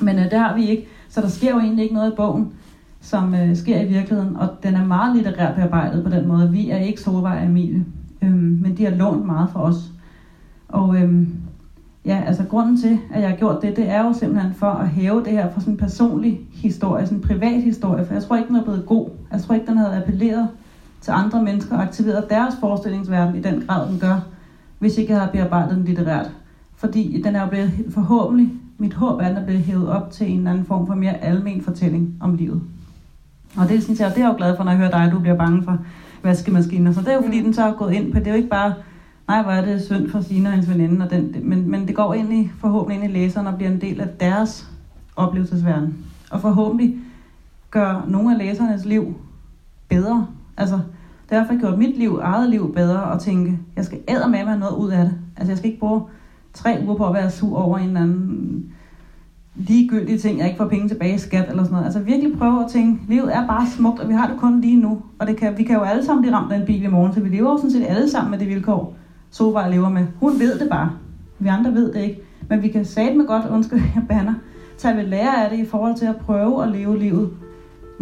[0.00, 0.86] Men øh, det har vi ikke.
[1.08, 2.52] Så der sker jo egentlig ikke noget i bogen,
[3.00, 4.36] som øh, sker i virkeligheden.
[4.36, 6.50] Og den er meget litterært bearbejdet på den måde.
[6.50, 7.84] Vi er ikke Solvej og Emilie.
[8.22, 9.92] Øhm, men de har lånt meget for os.
[10.68, 11.28] Og øhm,
[12.04, 14.88] ja, altså grunden til, at jeg har gjort det, det er jo simpelthen for at
[14.88, 18.06] hæve det her for sådan en personlig historie, sådan en privat historie.
[18.06, 19.08] For jeg tror ikke, den er blevet god.
[19.32, 20.48] Jeg tror ikke, den havde appelleret
[21.02, 24.20] til andre mennesker og aktiveret deres forestillingsverden i den grad, den gør,
[24.78, 26.30] hvis ikke jeg havde bearbejdet den litterært.
[26.76, 30.10] Fordi den er jo blevet forhåbentlig, mit håb er, at den er blevet hævet op
[30.10, 32.62] til en eller anden form for mere almen fortælling om livet.
[33.56, 35.12] Og det synes jeg, det er jeg jo glad for, når jeg hører dig, at
[35.12, 35.78] du bliver bange for
[36.22, 36.92] vaskemaskiner.
[36.92, 37.44] Så det er jo fordi, mm.
[37.44, 38.74] den så er gået ind på, det er jo ikke bare,
[39.28, 41.96] nej, hvor er det synd for Sina og hendes veninde, og den, men, men det
[41.96, 44.70] går ind i, forhåbentlig ind i læseren og bliver en del af deres
[45.16, 45.96] oplevelsesverden.
[46.30, 46.96] Og forhåbentlig
[47.70, 49.14] gør nogle af læsernes liv
[49.88, 50.78] bedre, Altså,
[51.30, 54.58] det har gjort mit liv, eget liv bedre at tænke, jeg skal æde med mig
[54.58, 55.14] noget ud af det.
[55.36, 56.02] Altså, jeg skal ikke bruge
[56.54, 58.72] tre uger på at være sur over en eller anden
[59.54, 61.84] ligegyldige ting, jeg ikke får penge tilbage i skat eller sådan noget.
[61.84, 64.80] Altså virkelig prøve at tænke, livet er bare smukt, og vi har det kun lige
[64.80, 65.02] nu.
[65.18, 67.12] Og det kan, vi kan jo alle sammen blive ramt af en bil i morgen,
[67.12, 68.96] så vi lever jo sådan set alle sammen med det vilkår,
[69.30, 70.06] Sova lever med.
[70.20, 70.90] Hun ved det bare.
[71.38, 72.20] Vi andre ved det ikke.
[72.48, 74.34] Men vi kan med godt, undskyld, jeg banner,
[74.78, 77.30] tage ved lære af det i forhold til at prøve at leve livet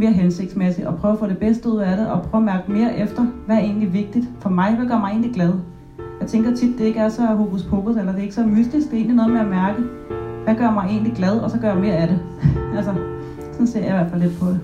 [0.01, 2.73] mere hensigtsmæssigt, og prøve at få det bedste ud af det, og prøve at mærke
[2.73, 5.53] mere efter, hvad er egentlig vigtigt for mig, hvad gør mig egentlig glad.
[6.21, 8.87] Jeg tænker tit, det ikke er så hokus pokus, eller det er ikke så mystisk,
[8.87, 9.83] det er egentlig noget med at mærke,
[10.45, 12.19] hvad gør mig egentlig glad, og så gør jeg mere af det.
[12.77, 12.95] altså,
[13.53, 14.61] sådan ser jeg i hvert fald lidt på det.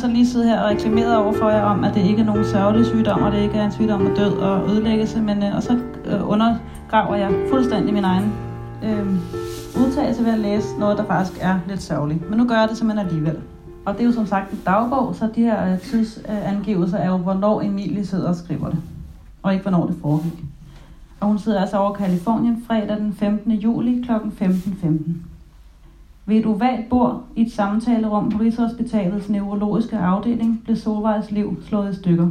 [0.00, 2.44] Så lige siddet her og reklameret over for jer om, at det ikke er nogen
[2.44, 5.62] sørgelig sygdom, og det ikke er en sygdom med død og ødelæggelse, men øh, og
[5.62, 8.32] så øh, undergraver jeg fuldstændig min egen
[8.84, 9.06] øh,
[9.82, 12.30] udtalelse ved at læse noget, der faktisk er lidt sørgeligt.
[12.30, 13.38] Men nu gør jeg det simpelthen alligevel.
[13.84, 17.16] Og det er jo som sagt en dagbog, så de her øh, tidsangivelser er jo,
[17.16, 18.78] hvornår Emilie sidder og skriver det,
[19.42, 20.44] og ikke hvornår det foregik.
[21.20, 23.52] Og hun sidder altså over Kalifornien fredag den 15.
[23.52, 24.12] juli kl.
[24.12, 24.88] 15.15.
[26.30, 31.92] Ved et ovalt bord i et samtalerum på Rigshospitalets neurologiske afdeling blev Solvejs liv slået
[31.92, 32.28] i stykker.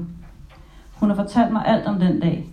[0.93, 2.45] Hun har fortalt mig alt om den dag.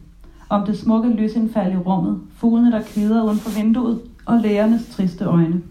[0.49, 5.25] Om det smukke lysindfald i rummet, fuglene der kvider uden for vinduet og lægernes triste
[5.25, 5.63] øjne.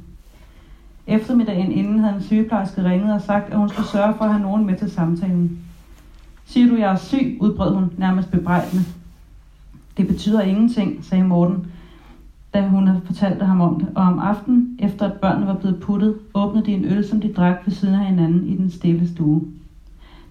[1.08, 4.44] Eftermiddagen inden havde en sygeplejerske ringet og sagt, at hun skulle sørge for at have
[4.44, 5.60] nogen med til samtalen.
[6.46, 8.84] Siger du, jeg er syg, udbrød hun nærmest bebrejdende.
[9.98, 11.68] Det betyder ingenting, sagde Morten,
[12.56, 13.90] da hun havde fortalt ham om det.
[13.96, 17.34] Og om aftenen, efter at børnene var blevet puttet, åbnede de en øl, som de
[17.34, 19.42] drak ved siden af hinanden i den stille stue.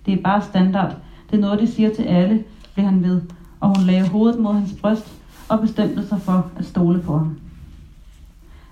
[0.06, 0.96] Det er bare standard.
[1.30, 3.20] Det er noget, de siger til alle, blev han ved,
[3.60, 5.14] og hun lagde hovedet mod hans bryst
[5.48, 7.36] og bestemte sig for at stole på ham.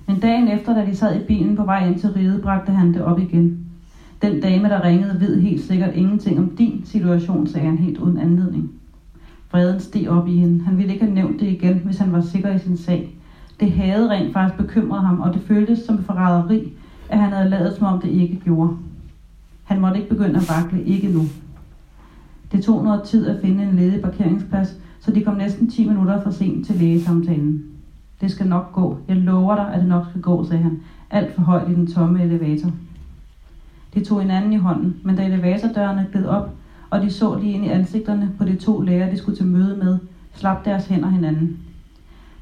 [0.07, 2.95] Men dagen efter, da de sad i bilen på vej ind til riget, bragte han
[2.95, 3.67] det op igen.
[4.23, 8.19] Den dame, der ringede, ved helt sikkert ingenting om din situation, sagde han helt uden
[8.19, 8.73] anledning.
[9.53, 10.65] Vreden steg op i hende.
[10.65, 13.17] Han ville ikke have nævnt det igen, hvis han var sikker i sin sag.
[13.63, 16.73] Det havde rent faktisk bekymret ham, og det føltes som forræderi,
[17.09, 18.71] at han havde lavet som om det ikke gjorde.
[19.65, 21.23] Han måtte ikke begynde at vakle, ikke nu.
[22.53, 26.23] Det tog noget tid at finde en ledig parkeringsplads, så de kom næsten 10 minutter
[26.23, 27.65] for sent til lægesamtalen.
[28.21, 28.99] Det skal nok gå.
[29.09, 30.81] Jeg lover dig, at det nok skal gå, sagde han.
[31.11, 32.71] Alt for højt i den tomme elevator.
[33.95, 36.51] De tog hinanden i hånden, men da elevatordørene gled op,
[36.91, 39.77] og de så lige ind i ansigterne på de to læger, de skulle til møde
[39.77, 39.99] med,
[40.35, 41.59] slap deres hænder hinanden.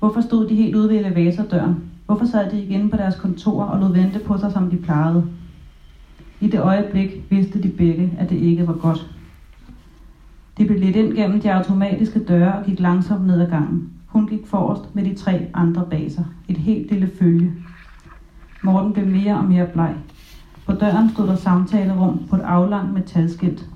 [0.00, 1.76] Hvorfor stod de helt ude ved elevatordøren?
[2.06, 5.24] Hvorfor sad de igen på deres kontor og lod vente på sig, som de plejede?
[6.40, 9.10] I det øjeblik vidste de begge, at det ikke var godt.
[10.58, 13.92] De blev lidt ind gennem de automatiske døre og gik langsomt ned ad gangen.
[14.06, 16.24] Hun gik forrest med de tre andre bag sig.
[16.48, 17.52] Et helt lille følge.
[18.62, 19.94] Morten blev mere og mere bleg.
[20.66, 23.66] På døren stod der samtalerum på et aflangt metalskilt.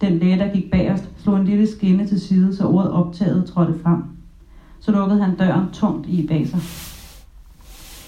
[0.00, 3.74] Den læge, der gik bagerst, slog en lille skinne til side, så ordet optaget trådte
[3.82, 4.15] frem.
[4.86, 6.60] Så lukkede han døren tungt i bag sig.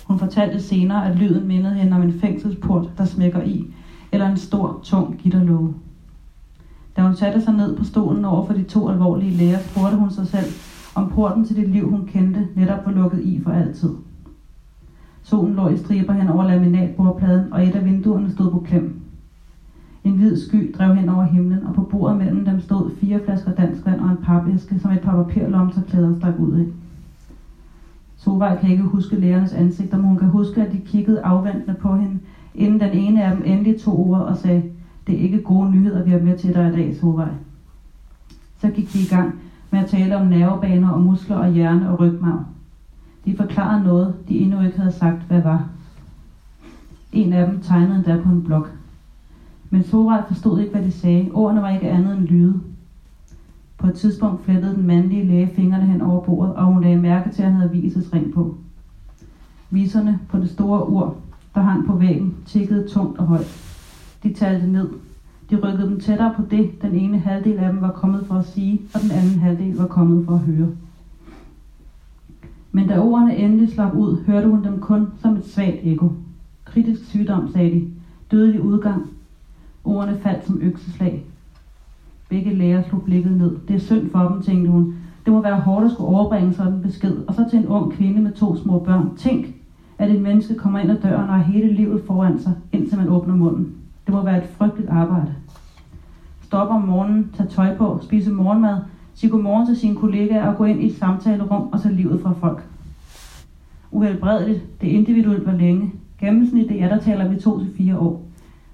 [0.07, 3.67] Hun fortalte senere, at lyden mindede hende om en fængselsport, der smækker i,
[4.13, 5.75] eller en stor, tung gitterlåge.
[6.97, 10.11] Da hun satte sig ned på stolen over for de to alvorlige læger, spurgte hun
[10.11, 10.47] sig selv,
[10.95, 13.91] om porten til det liv, hun kendte, netop var lukket i for altid.
[15.23, 18.98] Solen lå i striber hen over laminatbordpladen, og et af vinduerne stod på klem.
[20.05, 23.55] En hvid sky drev hen over himlen, og på bordet mellem dem stod fire flasker
[23.55, 26.65] dansk vand og en papæske, som et par papirlomterklæder stak ud i.
[28.17, 31.97] Solvej kan ikke huske lærernes ansigter, men hun kan huske, at de kiggede afventende på
[31.97, 32.19] hende,
[32.55, 34.63] inden den ene af dem endelig tog ordet og sagde,
[35.07, 37.29] det er ikke gode nyheder, vi har med til dig i dag, Solvej.
[38.59, 42.01] Så gik de i gang med at tale om nervebaner og muskler og hjerne og
[42.01, 42.45] rygmarv.
[43.25, 45.69] De forklarede noget, de endnu ikke havde sagt, hvad var.
[47.13, 48.78] En af dem tegnede endda på en blok.
[49.71, 51.31] Men Solvej forstod ikke, hvad de sagde.
[51.35, 52.61] Ordene var ikke andet end lyde.
[53.79, 57.31] På et tidspunkt flettede den mandlige læge fingrene hen over bordet, og hun lagde mærke
[57.31, 58.55] til, at han havde visesring på.
[59.71, 61.17] Viserne på det store ur,
[61.55, 63.47] der hang på væggen, tikkede tungt og højt.
[64.23, 64.89] De talte ned.
[65.51, 68.47] De rykkede dem tættere på det, den ene halvdel af dem var kommet for at
[68.47, 70.69] sige, og den anden halvdel var kommet for at høre.
[72.73, 76.13] Men da ordene endelig slap ud, hørte hun dem kun som et svagt ekko.
[76.65, 77.91] Kritisk sygdom, sagde de.
[78.31, 79.07] Dødelig udgang.
[79.89, 81.25] Ordene faldt som økseslag.
[82.29, 83.57] Begge læger slog blikket ned.
[83.69, 84.95] Det er synd for dem, tænkte hun.
[85.25, 87.17] Det må være hårdt at skulle overbringe sådan en besked.
[87.27, 89.17] Og så til en ung kvinde med to små børn.
[89.17, 89.47] Tænk,
[89.99, 93.09] at et menneske kommer ind ad døren og har hele livet foran sig, indtil man
[93.09, 93.75] åbner munden.
[94.07, 95.35] Det må være et frygteligt arbejde.
[96.43, 98.77] Stop om morgenen, tage tøj på, spise morgenmad,
[99.15, 102.33] sige godmorgen til sine kollegaer og gå ind i et samtalerum og tage livet fra
[102.33, 102.63] folk.
[103.91, 105.93] Uhelbredeligt, det er individuelt hvor længe.
[106.21, 108.28] det er der taler vi to til fire år.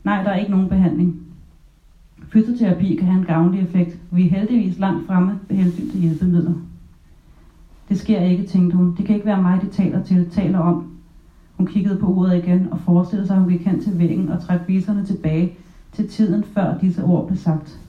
[0.04, 1.20] Nej, der er ikke nogen behandling.
[2.22, 3.98] Fysioterapi kan have en gavnlig effekt.
[4.10, 6.52] Vi er heldigvis langt fremme med hensyn til hjælpemidler.
[7.88, 8.94] Det sker ikke, tænkte hun.
[8.96, 10.82] Det kan ikke være mig, de taler til, taler om.
[11.56, 14.40] Hun kiggede på uret igen og forestillede sig, at hun gik hen til væggen og
[14.40, 15.50] trak viserne tilbage
[15.92, 17.80] til tiden før disse ord blev sagt.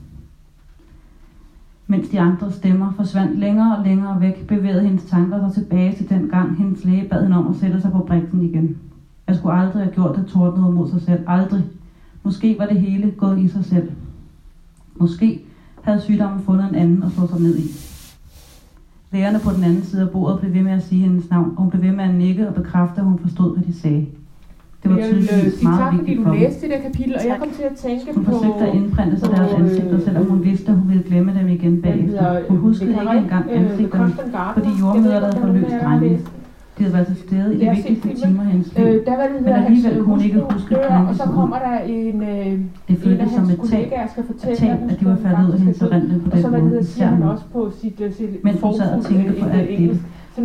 [1.86, 6.08] Mens de andre stemmer forsvandt længere og længere væk, bevægede hendes tanker sig tilbage til
[6.08, 8.76] den gang, hendes læge bad hende om at sætte sig på briksen igen.
[9.26, 11.22] Jeg skulle aldrig have gjort det tordnet mod sig selv.
[11.26, 11.64] Aldrig.
[12.26, 13.90] Måske var det hele gået i sig selv.
[14.96, 15.40] Måske
[15.82, 17.66] havde sygdommen fundet en anden at slå sig ned i.
[19.12, 21.62] Lærerne på den anden side af bordet blev ved med at sige hendes navn, og
[21.62, 24.06] hun blev ved med at nikke og bekræfte, at hun forstod, hvad de sagde.
[24.82, 26.40] Det var øh, tydeligvis sige meget tak, vigtigt du for dem.
[26.40, 27.38] læste det der kapitel, og jeg Tak.
[27.38, 28.30] kom til at tænke Hun på...
[28.30, 31.48] forsøgte at indprinte sig deres ansigter, øh, selvom hun vidste, at hun ville glemme dem
[31.48, 32.40] igen bagefter.
[32.48, 34.12] Hun øh, huskede Victoria, ikke engang øh, ansigterne,
[34.54, 36.18] fordi ikke, havde forløst jeg
[36.82, 38.84] havde været til stede i de vigtigste timer i hendes liv.
[38.84, 41.58] Øh, der var det Men alligevel kunne hun ikke huske dør, og det så kommer
[41.58, 43.92] der en, øh, Det en føltes som et tab,
[44.26, 46.58] fortælle, tab, at de var faldet ud af hendes erindring på Og den så hvad
[46.58, 49.40] det måde, hedder, siger han også på sit, uh, sit Mens hun sad og tænkte
[49.40, 50.00] på øh, alt det,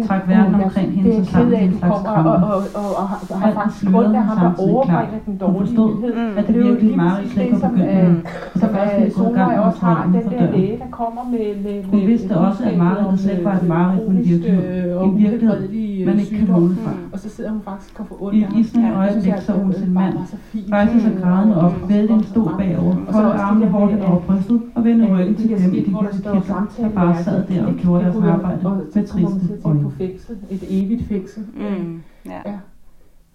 [0.08, 2.32] trak verden "Åh, jeg- omkring hende det er sammen i en slags krammer.
[2.32, 5.74] og, og, og, og, og har faktisk ondt af ham, der overbringer den Hun dårlige
[5.74, 6.14] nyhed.
[6.38, 8.16] at Det er virkelig meget slet var som, øh,
[8.56, 12.28] som øh, i Solvej også har, den der læge, der kommer med, med, Hun vidste
[12.28, 12.78] et også, at
[13.08, 14.90] om, slet ikke var et i kronisk, virkeligheden.
[15.02, 16.92] øh, En virkelighed, man ikke kan måle fra.
[17.14, 19.52] Og så sidder hun faktisk og får ondt I et Ja, det synes øjeblik så
[19.54, 20.72] hun sin mand var så fint.
[20.72, 25.06] rejse sig grædende op, vælte en stol bagover, også armene hårdt over brystet og vende
[25.06, 28.60] Øh, ryggen til dem i de hvor der bare sad der og gjorde deres arbejde
[28.96, 31.48] med triste Og på fængsel, et evigt fængsel.
[31.54, 32.02] Mm.
[32.26, 32.60] Ja, Ja,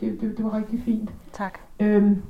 [0.01, 1.11] det, det, det var rigtig fint.
[1.33, 1.59] tak.
[1.81, 2.23] Øhm,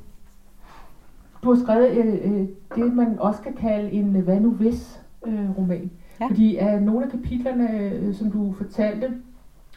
[1.43, 5.01] du har skrevet øh, øh, det, man også kan kalde en øh, hvad nu hvis
[5.27, 5.91] øh, roman.
[6.21, 6.27] Ja.
[6.27, 9.13] Fordi af nogle af kapitlerne, øh, som du fortalte,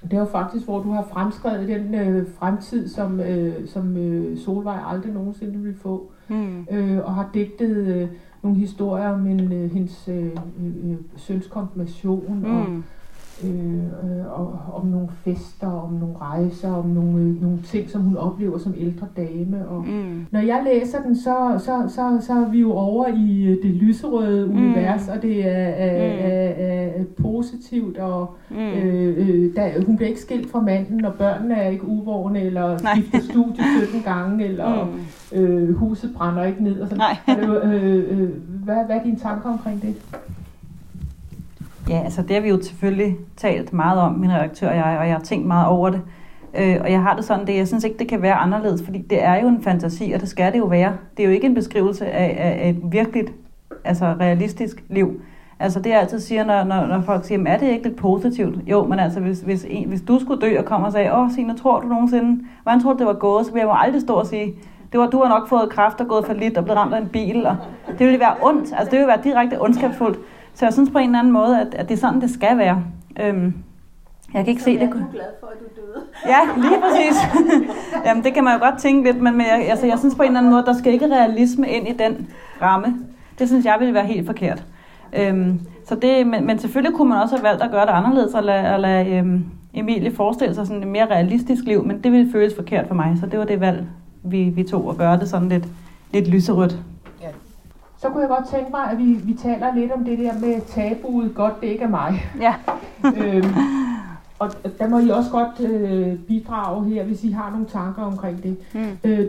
[0.03, 4.37] det er jo faktisk, hvor du har fremskrevet den øh, fremtid, som, øh, som øh,
[4.37, 6.11] Solvej aldrig nogensinde vil få.
[6.27, 6.67] Mm.
[6.71, 8.07] øh, og har digtet øh,
[8.41, 12.55] nogle historier om en, øh, hendes øh, øh, søns konfirmation, mm.
[12.57, 12.83] og.
[13.43, 18.01] Øh, øh, og om nogle fester, om nogle rejser, om nogle, øh, nogle ting, som
[18.01, 19.67] hun oplever som ældre dame.
[19.67, 20.25] Og, Mm.
[20.31, 23.71] når jeg læser den, så, så, så, så er vi jo over i øh, det
[23.71, 24.51] lyserøde Mm.
[24.57, 26.19] univers, og det er, er, Mm.
[26.23, 28.57] er, er positivt, og Mm.
[28.57, 32.77] øh, øh, der, hun bliver ikke skilt fra manden, og børnene er ikke uvågne, eller
[32.77, 34.85] skifter studie 17 gange, eller
[35.33, 35.37] Mm.
[35.39, 36.79] øh, huset brænder ikke ned.
[36.79, 36.97] Og sådan.
[37.27, 37.37] Nej.
[37.43, 38.29] Øh, øh,
[38.63, 39.95] hvad, hvad er dine tanker omkring det?
[41.89, 45.07] Ja, altså det har vi jo selvfølgelig talt meget om, min redaktør og jeg, og
[45.07, 46.01] jeg har tænkt meget over det.
[46.57, 49.01] Øh, og jeg har det sådan, det, jeg synes ikke, det kan være anderledes, fordi
[49.01, 50.93] det er jo en fantasi, og det skal det jo være.
[51.17, 53.33] Det er jo ikke en beskrivelse af, af, af et virkeligt,
[53.83, 55.21] altså realistisk liv.
[55.59, 58.69] Altså det jeg altid siger, når, når, når folk siger, er det ikke lidt positivt?
[58.69, 61.31] Jo, men altså hvis, hvis, en, hvis du skulle dø og komme og sagde, åh
[61.31, 63.45] Signe, tror du nogensinde, hvordan tror du det var gået?
[63.45, 64.53] Så ville jeg jo aldrig stå og sige,
[64.91, 67.01] det var, du har nok fået kræft og gået for lidt og blevet ramt af
[67.01, 67.45] en bil.
[67.45, 67.55] Og
[67.87, 70.19] det ville være ondt, altså det ville være direkte ondskabsfuldt.
[70.53, 72.57] Så jeg synes på en eller anden måde, at, at det er sådan, det skal
[72.57, 72.83] være.
[73.19, 73.53] Øhm,
[74.33, 74.79] jeg kan ikke se det.
[74.79, 76.03] Jeg er glad for, at du døde.
[76.25, 77.17] Ja, lige præcis.
[78.05, 80.21] Jamen, det kan man jo godt tænke lidt, men, men jeg, altså, jeg synes på
[80.21, 82.27] en eller anden måde, der skal ikke realisme ind i den
[82.61, 82.95] ramme.
[83.39, 84.63] Det synes jeg ville være helt forkert.
[85.13, 88.33] Øhm, så det, men, men selvfølgelig kunne man også have valgt at gøre det anderledes,
[88.33, 92.11] og lade, og lade øhm, Emilie forestille sig sådan et mere realistisk liv, men det
[92.11, 93.85] ville føles forkert for mig, så det var det valg,
[94.23, 95.67] vi, vi tog at gøre det sådan lidt,
[96.13, 96.77] lidt lyserødt.
[98.01, 100.61] Så kunne jeg godt tænke mig, at vi, vi taler lidt om det der med
[100.67, 102.21] tabuet, godt det ikke er mig.
[102.41, 102.53] Ja.
[103.23, 103.53] øhm,
[104.39, 108.43] og der må I også godt øh, bidrage her, hvis I har nogle tanker omkring
[108.43, 108.57] det.
[108.73, 108.79] Mm.
[109.03, 109.19] Øh,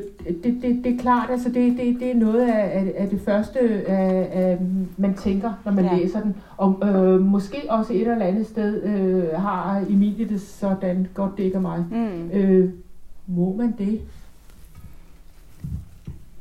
[0.44, 3.20] det, det, det er klart, altså det, det, det er noget af, af, af det
[3.20, 4.58] første, af, af,
[4.96, 5.96] man tænker, når man Ja.
[5.96, 6.36] læser den.
[6.56, 11.42] Og øh, måske også et eller andet sted øh, har Emilie det sådan, godt det
[11.42, 11.84] ikke er mig.
[11.90, 12.30] Mm.
[12.38, 12.70] Øh,
[13.26, 14.00] må man det?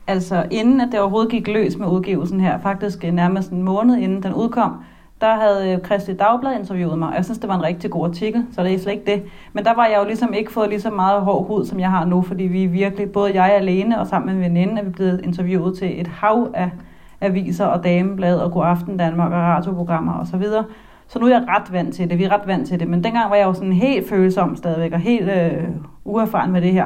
[0.09, 3.97] Altså inden at det overhovedet gik løs med udgivelsen her, faktisk øh, nærmest en måned
[3.97, 4.71] inden den udkom,
[5.21, 8.07] der havde øh, Christi Dagblad interviewet mig, og jeg synes, det var en rigtig god
[8.07, 9.23] artikel, så det er slet ikke det.
[9.53, 11.89] Men der var jeg jo ligesom ikke fået lige så meget hård hud, som jeg
[11.89, 14.89] har nu, fordi vi virkelig, både jeg alene og sammen med en veninde, er vi
[14.89, 16.69] blevet interviewet til et hav af
[17.21, 20.31] aviser og dameblad og God Aften Danmark og radioprogrammer osv.
[20.31, 20.65] Så, videre.
[21.07, 23.03] så nu er jeg ret vant til det, vi er ret vant til det, men
[23.03, 25.63] dengang var jeg jo sådan helt følsom stadigvæk og helt øh,
[26.05, 26.85] uerfaren med det her.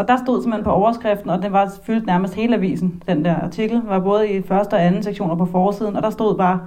[0.00, 3.34] Og der stod simpelthen på overskriften, og den var fyldt nærmest hele avisen, den der
[3.34, 6.60] artikel, var både i første og anden sektioner på forsiden, og der stod bare,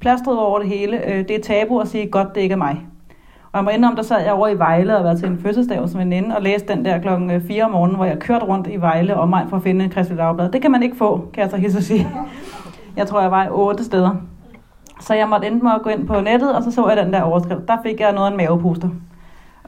[0.00, 2.86] plastret over det hele, øh, det er tabu at sige, godt det ikke er mig.
[3.52, 5.78] Og jeg må indrømme, der sad jeg over i Vejle og var til en fødselsdag
[5.78, 8.46] hos en veninde og læste den der klokken øh, 4 om morgenen, hvor jeg kørte
[8.46, 10.50] rundt i Vejle og mig for at finde en Kristelig Dagblad.
[10.50, 12.08] Det kan man ikke få, kan jeg så hisse sige.
[12.96, 14.10] Jeg tror, jeg var i otte steder.
[15.00, 17.12] Så jeg måtte endte med at gå ind på nettet, og så så jeg den
[17.12, 17.68] der overskrift.
[17.68, 18.88] Der fik jeg noget af en mavepuster.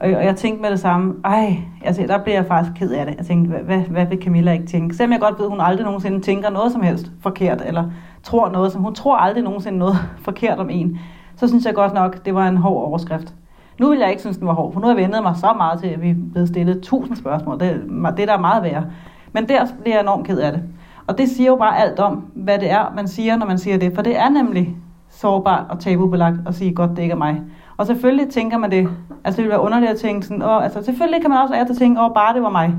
[0.01, 3.05] Og, og jeg tænkte med det samme, ej, altså, der blev jeg faktisk ked af
[3.05, 3.15] det.
[3.17, 4.95] Jeg tænkte, hvad, hvad, hvad vil Camilla ikke tænke?
[4.95, 7.83] Selvom jeg godt ved, at hun aldrig nogensinde tænker noget som helst forkert, eller
[8.23, 9.95] tror noget, som hun tror aldrig nogensinde noget
[10.27, 10.99] forkert om en,
[11.35, 13.33] så synes jeg godt nok, det var en hård overskrift.
[13.79, 15.53] Nu vil jeg ikke synes, den var hård, for nu har jeg vendet mig så
[15.57, 17.59] meget til, at vi er blevet stillet tusind spørgsmål.
[17.59, 17.83] Det,
[18.17, 18.85] det der er meget værre.
[19.33, 20.63] Men der bliver jeg enormt ked af det.
[21.07, 23.77] Og det siger jo bare alt om, hvad det er, man siger, når man siger
[23.77, 23.95] det.
[23.95, 24.77] For det er nemlig
[25.09, 27.41] sårbart og tabubelagt at sige, godt, det ikke er mig.
[27.81, 28.89] Og selvfølgelig tænker man det.
[29.23, 31.65] Altså det ville være underligt at tænke sådan, åh, altså selvfølgelig kan man også af
[31.69, 32.75] og tænke, åh, bare det var mig.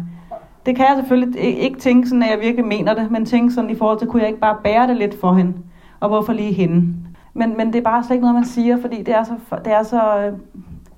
[0.66, 3.70] Det kan jeg selvfølgelig ikke tænke sådan, at jeg virkelig mener det, men tænke sådan
[3.70, 5.52] i forhold til, kunne jeg ikke bare bære det lidt for hende?
[6.00, 6.94] Og hvorfor lige hende?
[7.34, 9.34] Men, men det er bare slet ikke noget, man siger, fordi det er så,
[9.64, 10.32] det er så øh,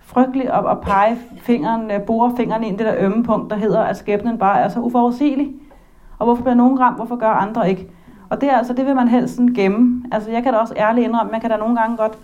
[0.00, 3.56] frygteligt at, at pege fingeren, øh, bore fingeren ind i det der ømme punkt, der
[3.56, 5.52] hedder, at skæbnen bare er så uforudsigelig.
[6.18, 7.88] Og hvorfor bliver nogen ramt, hvorfor gør andre ikke?
[8.28, 10.04] Og det er altså, det vil man helst sådan gemme.
[10.12, 12.18] Altså jeg kan da også ærligt indrømme, man kan da nogle gange godt,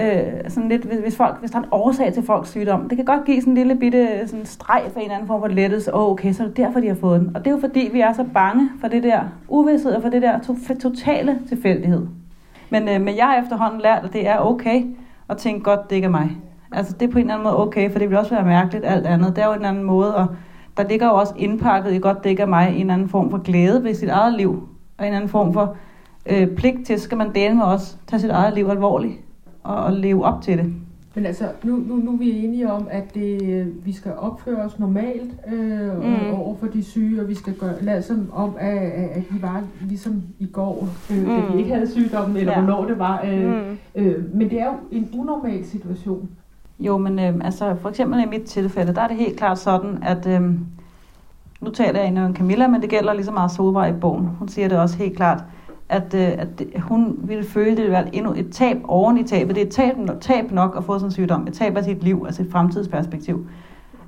[0.00, 2.96] øh, sådan lidt, hvis, hvis, folk, hvis der er en årsag til folks sygdom, det
[2.98, 5.48] kan godt give sådan en lille bitte sådan streg for en eller anden form for
[5.48, 5.94] lettelse.
[5.94, 7.36] Åh, oh, okay, så er det derfor, de har fået den.
[7.36, 10.08] Og det er jo fordi, vi er så bange for det der uvidshed og for
[10.08, 12.06] det der to- totale tilfældighed.
[12.70, 14.82] Men, øh, men jeg har efterhånden lært, at det er okay
[15.28, 16.30] at tænke godt, det ikke er mig.
[16.72, 18.84] Altså det er på en eller anden måde okay, for det vil også være mærkeligt
[18.84, 19.36] alt andet.
[19.36, 20.26] Det er jo en anden måde, og
[20.76, 23.38] der ligger jo også indpakket i godt, det ikke er mig, en anden form for
[23.38, 24.68] glæde ved sit eget liv,
[24.98, 25.76] og en anden form for
[26.26, 29.25] øh, pligt til, skal man dele med os, tage sit eget liv alvorligt
[29.66, 30.74] og, og leve op til det.
[31.16, 34.78] Men altså, nu, nu, nu er vi enige om, at det, vi skal opføre os
[34.78, 36.34] normalt øh, mm.
[36.34, 39.62] over for de syge, og vi skal gøre, lade som om, at, at vi var
[39.80, 41.26] ligesom i går, øh, mm.
[41.26, 42.60] da vi ikke havde sygdommen, eller ja.
[42.60, 43.24] hvornår det var.
[43.26, 43.78] Øh, mm.
[43.94, 46.28] øh, men det er jo en unormal situation.
[46.78, 49.98] Jo, men øh, altså for eksempel i mit tilfælde, der er det helt klart sådan,
[50.02, 50.40] at øh,
[51.60, 54.26] nu taler jeg om Camilla, men det gælder lige så meget Solvej i bogen.
[54.38, 55.44] Hun siger det også helt klart,
[55.88, 59.18] at, øh, at det, hun ville føle, at det ville være endnu et tab oven
[59.18, 59.54] i tabet.
[59.54, 61.46] Det er et tab, tab nok at få sådan en sygdom.
[61.46, 63.46] Et tab af sit liv, altså et fremtidsperspektiv.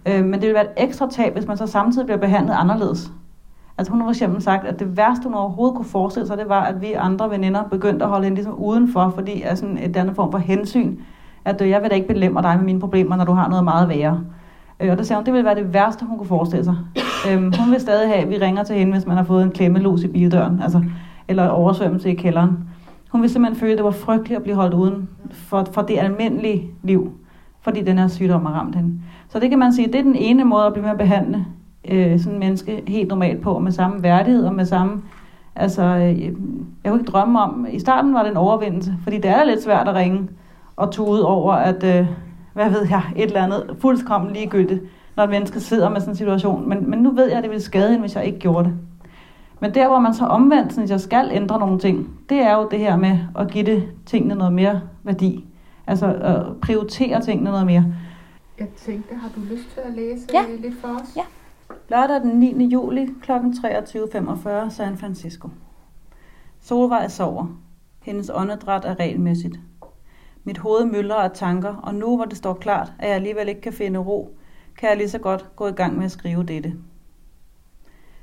[0.07, 3.13] Øh, men det ville være et ekstra tab, hvis man så samtidig bliver behandlet anderledes.
[3.79, 6.49] Altså hun har for eksempel sagt, at det værste, hun overhovedet kunne forestille sig, det
[6.49, 9.97] var, at vi andre veninder begyndte at holde hende ligesom udenfor, fordi af sådan et
[9.97, 10.97] andet form for hensyn,
[11.45, 13.65] at øh, jeg vil da ikke belemre dig med mine problemer, når du har noget
[13.65, 14.21] meget værre.
[14.81, 16.77] Øh, og der sagde hun, det ville være det værste, hun kunne forestille sig.
[17.31, 19.51] Øhm, hun vil stadig have, at vi ringer til hende, hvis man har fået en
[19.51, 20.83] klemmelås i bildøren, altså,
[21.29, 22.59] eller oversvømmelse i kælderen.
[23.09, 25.99] Hun ville simpelthen føle, at det var frygteligt at blive holdt uden for, for det
[25.99, 27.13] almindelige liv,
[27.61, 29.01] fordi den her sygdom har ramt hende.
[29.29, 31.45] Så det kan man sige, det er den ene måde at blive med at behandle
[31.91, 35.03] øh, sådan en menneske helt normalt på, med samme værdighed og med samme
[35.59, 36.33] Altså, øh, jeg
[36.87, 39.89] kunne ikke drømme om, i starten var det en overvindelse, fordi det er lidt svært
[39.89, 40.29] at ringe
[40.77, 42.07] og tude over, at, øh,
[42.53, 44.83] hvad ved jeg, et eller andet fuldkommen ligegyldigt,
[45.17, 46.69] når et menneske sidder med sådan en situation.
[46.69, 48.75] Men, men nu ved jeg, at det vil skade hende, hvis jeg ikke gjorde det.
[49.61, 52.69] Men der, hvor man så omvendt, synes jeg skal ændre nogle ting, det er jo
[52.71, 55.45] det her med at give det tingene noget mere værdi.
[55.87, 57.85] Altså at prioritere tingene noget mere.
[58.59, 60.45] Jeg tænkte, har du lyst til at læse ja.
[60.59, 61.17] lidt for os?
[61.17, 61.23] Ja.
[61.89, 62.67] Lørdag den 9.
[62.67, 63.33] juli kl.
[63.33, 65.49] 23.45 San Francisco.
[66.61, 67.47] Solvej sover.
[68.03, 69.61] Hendes åndedræt er regelmæssigt.
[70.45, 73.61] Mit hoved myldrer af tanker, og nu hvor det står klart, at jeg alligevel ikke
[73.61, 74.37] kan finde ro,
[74.79, 76.75] kan jeg lige så godt gå i gang med at skrive dette.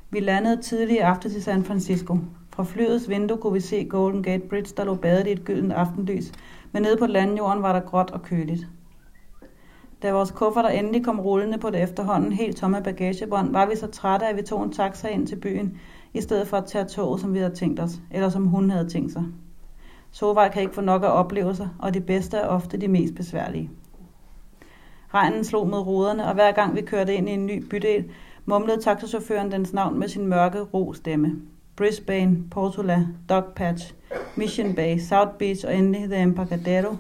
[0.10, 2.18] Vi landede tidlig i aften til San Francisco.
[2.50, 5.74] Fra flyets vindue kunne vi se Golden Gate Bridge, der lå badet i et gyldent
[5.74, 6.32] aftenlys,
[6.72, 8.68] men nede på landjorden var der gråt og køligt.
[10.02, 13.88] Da vores kufferter endelig kom rullende på det efterhånden helt tomme bagagebånd, var vi så
[13.88, 15.80] trætte, at vi tog en taxa ind til byen,
[16.14, 18.90] i stedet for at tage toget, som vi havde tænkt os, eller som hun havde
[18.90, 19.24] tænkt sig.
[20.12, 23.70] Solvej kan ikke få nok af oplevelser, og de bedste er ofte de mest besværlige.
[25.14, 28.06] Regnen slog mod ruderne, og hver gang vi kørte ind i en ny bydel,
[28.46, 31.36] mumlede taxachaufføren dens navn med sin mørke, ro stemme.
[31.76, 33.94] Brisbane, Portola, Dogpatch,
[34.36, 36.96] Mission Bay, South Beach og endelig The Embarcadero,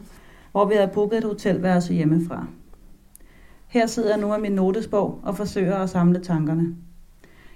[0.51, 2.45] hvor vi havde booket et hotelværelse hjemmefra.
[3.67, 6.75] Her sidder jeg nu med min notesbog og forsøger at samle tankerne.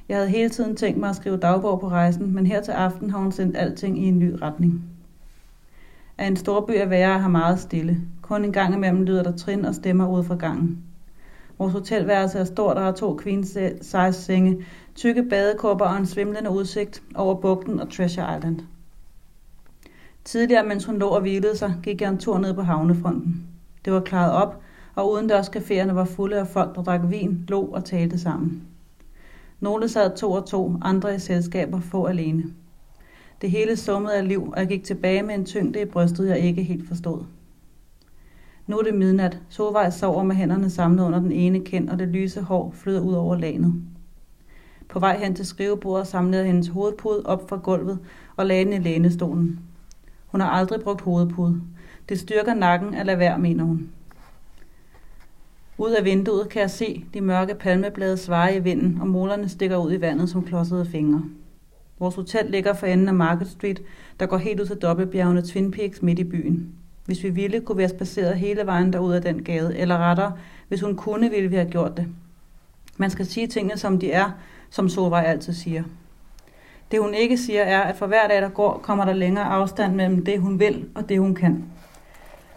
[0.10, 3.10] Jeg havde hele tiden tænkt mig at skrive dagbog på rejsen, men her til aften
[3.10, 4.84] har hun sendt alting i en ny retning.
[6.18, 8.02] Af en storby er værre at have meget stille.
[8.22, 10.84] Kun en gang imellem lyder der trin og stemmer ud fra gangen.
[11.60, 16.50] Vores hotelværelse er stort og har to queen size senge, tykke badekåber og en svimlende
[16.50, 18.60] udsigt over bugten og Treasure Island.
[20.26, 23.48] Tidligere, mens hun lå og hvilede sig, gik jeg en tur ned på havnefronten.
[23.86, 24.62] Det var klaret op,
[24.96, 28.64] og udendørs caféerne var fulde af folk, der drak vin, lå og talte sammen.
[29.60, 32.44] Nogle sad to og to, andre i selskaber, få alene.
[33.42, 36.40] Det hele summede af liv, og jeg gik tilbage med en tyngde i brystet, jeg
[36.40, 37.24] ikke helt forstod.
[38.70, 39.40] Nu er det midnat.
[39.50, 43.14] Solvej sover med hænderne samlet under den ene kind, og det lyse hår flyder ud
[43.14, 43.74] over lanet.
[44.90, 48.00] På vej hen til skrivebordet samlede hendes hovedpude op fra gulvet
[48.36, 49.60] og lagde den i lænestolen.
[50.28, 51.62] Hun har aldrig brugt hovedpude.
[52.10, 53.90] Det styrker nakken at lade være, mener hun.
[55.78, 59.78] Ud af vinduet kan jeg se de mørke palmeblade svare i vinden, og molerne stikker
[59.78, 61.24] ud i vandet som klodsede fingre.
[62.00, 63.82] Vores hotel ligger for enden af Market Street,
[64.20, 66.79] der går helt ud til dobbeltbjergene Twin Peaks midt i byen.
[67.10, 70.34] Hvis vi ville, kunne vi have spaceret hele vejen derud af den gade, eller rettere,
[70.68, 72.08] hvis hun kunne, ville vi have gjort det.
[72.98, 74.32] Man skal sige tingene, som de er,
[74.70, 75.84] som Solvej altid siger.
[76.92, 79.96] Det hun ikke siger er, at for hver dag, der går, kommer der længere afstand
[79.96, 81.66] mellem det, hun vil og det, hun kan.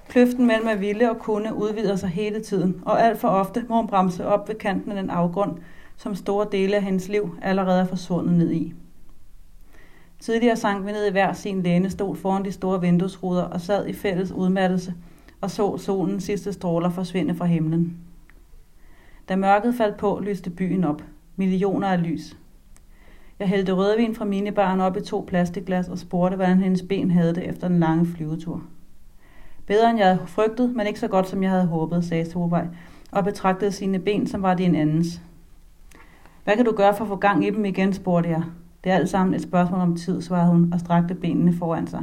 [0.09, 3.77] Kløften mellem at ville og kunne udvider sig hele tiden, og alt for ofte må
[3.77, 5.53] hun bremse op ved kanten af den afgrund,
[5.97, 8.75] som store dele af hendes liv allerede er forsvundet ned i.
[10.23, 13.93] Tidligere sank vi ned i hver sin lænestol foran de store vinduesruder og sad i
[13.93, 14.95] fælles udmattelse
[15.41, 17.97] og så solens sidste stråler forsvinde fra himlen.
[19.29, 21.03] Da mørket faldt på, lyste byen op.
[21.37, 22.37] Millioner af lys.
[23.39, 27.35] Jeg hældte rødvin fra minibaren op i to plastikglas og spurgte, hvordan hendes ben havde
[27.35, 28.63] det efter den lange flyvetur.
[29.67, 32.67] Bedre end jeg havde frygtet, men ikke så godt som jeg havde håbet, sagde Solvej,
[33.13, 35.23] og betragtede sine ben, som var de en andens.
[36.45, 38.43] Hvad kan du gøre for at få gang i dem igen, spurgte jeg.
[38.85, 42.03] Det er alt sammen et spørgsmål om tid, svarede hun og strakte benene foran sig.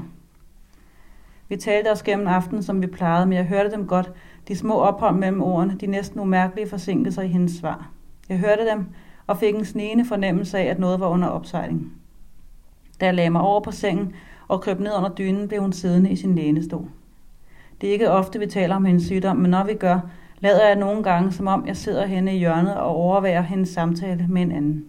[1.49, 4.11] Vi talte os gennem aftenen, som vi plejede, men jeg hørte dem godt.
[4.47, 7.89] De små ophold mellem ordene, de næsten umærkelige forsinkelser i hendes svar.
[8.29, 8.85] Jeg hørte dem
[9.27, 11.93] og fik en snigende fornemmelse af, at noget var under opsejling.
[13.01, 14.13] Da jeg lagde mig over på sengen
[14.47, 16.89] og krøb ned under dynen, blev hun siddende i sin lænestol.
[17.81, 19.99] Det er ikke ofte, vi taler om hendes sygdom, men når vi gør,
[20.39, 24.25] lader jeg nogle gange, som om jeg sidder henne i hjørnet og overværer hendes samtale
[24.29, 24.85] med en anden.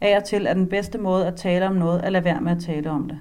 [0.00, 2.52] Af og til er den bedste måde at tale om noget, at lade være med
[2.52, 3.18] at tale om det.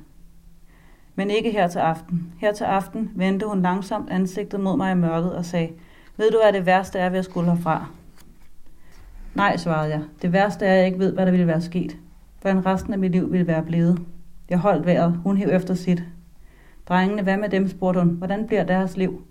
[1.15, 2.33] Men ikke her til aften.
[2.37, 5.69] Her til aften vendte hun langsomt ansigtet mod mig i mørket og sagde,
[6.17, 7.85] ved du, hvad det værste er ved at skulle herfra?
[9.35, 10.01] Nej, svarede jeg.
[10.21, 11.97] Det værste er, at jeg ikke ved, hvad der ville være sket.
[12.41, 14.01] Hvordan resten af mit liv ville være blevet.
[14.49, 15.19] Jeg holdt vejret.
[15.23, 16.03] Hun hæv efter sit.
[16.89, 18.09] Drengene, hvad med dem, spurgte hun.
[18.09, 19.21] Hvordan bliver deres liv?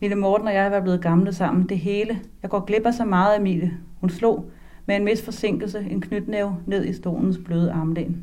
[0.00, 1.68] Lille Morten og jeg var blevet gamle sammen.
[1.68, 2.20] Det hele.
[2.42, 3.72] Jeg går glip af så meget, Emilie.
[4.00, 4.50] Hun slog
[4.86, 8.22] med en vis forsinkelse en knytnæve ned i stolens bløde armlæn.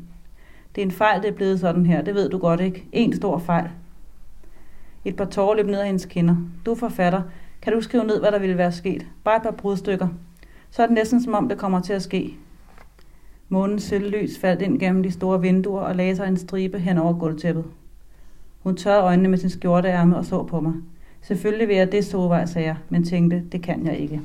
[0.74, 2.02] Det er en fejl, det er blevet sådan her.
[2.02, 2.84] Det ved du godt ikke.
[2.92, 3.68] En stor fejl.
[5.04, 6.36] Et par tårer løb ned af hendes kinder.
[6.66, 7.22] Du forfatter.
[7.62, 9.06] Kan du skrive ned, hvad der ville være sket?
[9.24, 10.08] Bare et par brudstykker.
[10.70, 12.34] Så er det næsten som om, det kommer til at ske.
[13.48, 17.12] Månens sølvlys faldt ind gennem de store vinduer og lagde sig en stribe hen over
[17.18, 17.64] gulvtæppet.
[18.62, 20.72] Hun tørrede øjnene med sin skjorteærme og så på mig.
[21.22, 24.20] Selvfølgelig vil jeg det, Solvej, sagde jeg, men tænkte, det kan jeg ikke.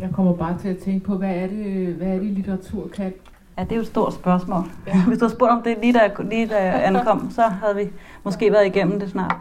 [0.00, 3.12] Jeg kommer bare til at tænke på, hvad er det, hvad er det litteratur kan?
[3.58, 4.64] Ja, det er jo et stort spørgsmål.
[4.86, 5.02] Ja.
[5.08, 7.90] Hvis du havde spurgt om det lige da, lige da jeg ankom, så havde vi
[8.24, 9.36] måske været igennem det snart.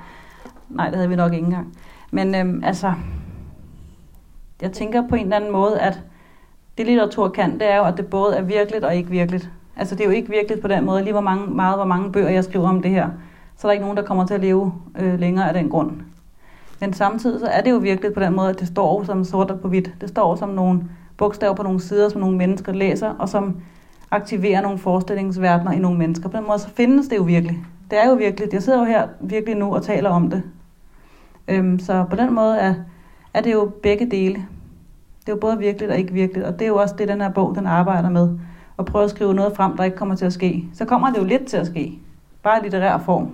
[0.69, 1.77] Nej, det havde vi nok ikke engang.
[2.11, 2.93] Men øhm, altså,
[4.61, 6.01] jeg tænker på en eller anden måde, at
[6.77, 9.51] det litteratur kan, det er jo, at det både er virkeligt og ikke virkeligt.
[9.75, 12.11] Altså det er jo ikke virkeligt på den måde, lige hvor mange, meget hvor mange
[12.11, 13.09] bøger jeg skriver om det her.
[13.57, 15.91] Så er der ikke nogen, der kommer til at leve øh, længere af den grund.
[16.83, 19.53] Men samtidig så er det jo virkelig på den måde, at det står som sort
[19.61, 19.91] på hvidt.
[20.01, 20.83] Det står som nogle
[21.17, 23.55] bogstaver på nogle sider, som nogle mennesker læser, og som
[24.11, 26.29] aktiverer nogle forestillingsverdener i nogle mennesker.
[26.29, 27.65] På den måde så findes det jo virkelig.
[27.91, 28.53] Det er jo virkelig.
[28.53, 30.43] Jeg sidder jo her virkelig nu og taler om det.
[31.47, 32.73] Øhm, så på den måde er,
[33.33, 34.35] er det jo begge dele.
[35.19, 37.21] Det er jo både virkeligt og ikke virkeligt, og det er jo også det, den
[37.21, 38.29] her bog, den arbejder med.
[38.79, 40.65] At prøve at skrive noget frem, der ikke kommer til at ske.
[40.73, 41.99] Så kommer det jo lidt til at ske.
[42.43, 43.31] Bare i litterær form.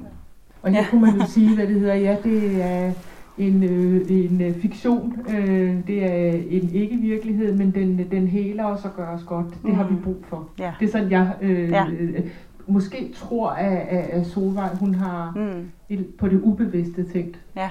[0.61, 0.85] Og her ja.
[0.89, 1.95] kunne man jo sige, hvad det hedder.
[1.95, 2.91] Ja, det er
[3.39, 5.17] en, øh, en øh, fiktion.
[5.29, 9.49] Øh, det er en ikke-virkelighed, men den, den heler os og gør os godt.
[9.49, 9.73] Det mm.
[9.73, 10.49] har vi brug for.
[10.59, 10.73] Ja.
[10.79, 11.85] Det er sådan, jeg øh, ja.
[11.89, 12.25] øh,
[12.67, 15.71] måske tror, at, at Solvej hun har mm.
[15.89, 17.39] et, på det ubevidste tænkt.
[17.55, 17.69] Ja.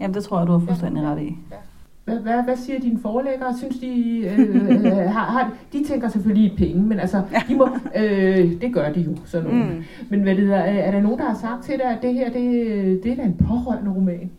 [0.00, 1.38] Jamen, det tror jeg, du har fuldstændig ret i.
[1.50, 1.56] Ja.
[2.04, 3.56] Hvad, hvad, hvad siger dine forelæggere?
[3.58, 7.42] Synes de, øh, har, har, de tænker selvfølgelig i penge, men altså, ja.
[7.48, 9.68] de må, øh, det gør de jo, sådan nogen.
[9.68, 9.84] Mm.
[10.08, 12.30] Men hvad det der, er der nogen, der har sagt til dig, at det her,
[12.30, 14.30] det, det er da en pårørende roman?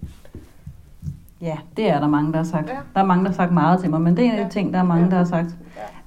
[1.42, 2.70] Ja, det er der mange, der har sagt.
[2.70, 2.76] Ja.
[2.96, 4.52] Der er mange, der har sagt meget til mig, men det er en af de
[4.52, 5.10] ting, der er mange, ja.
[5.10, 5.56] der har sagt.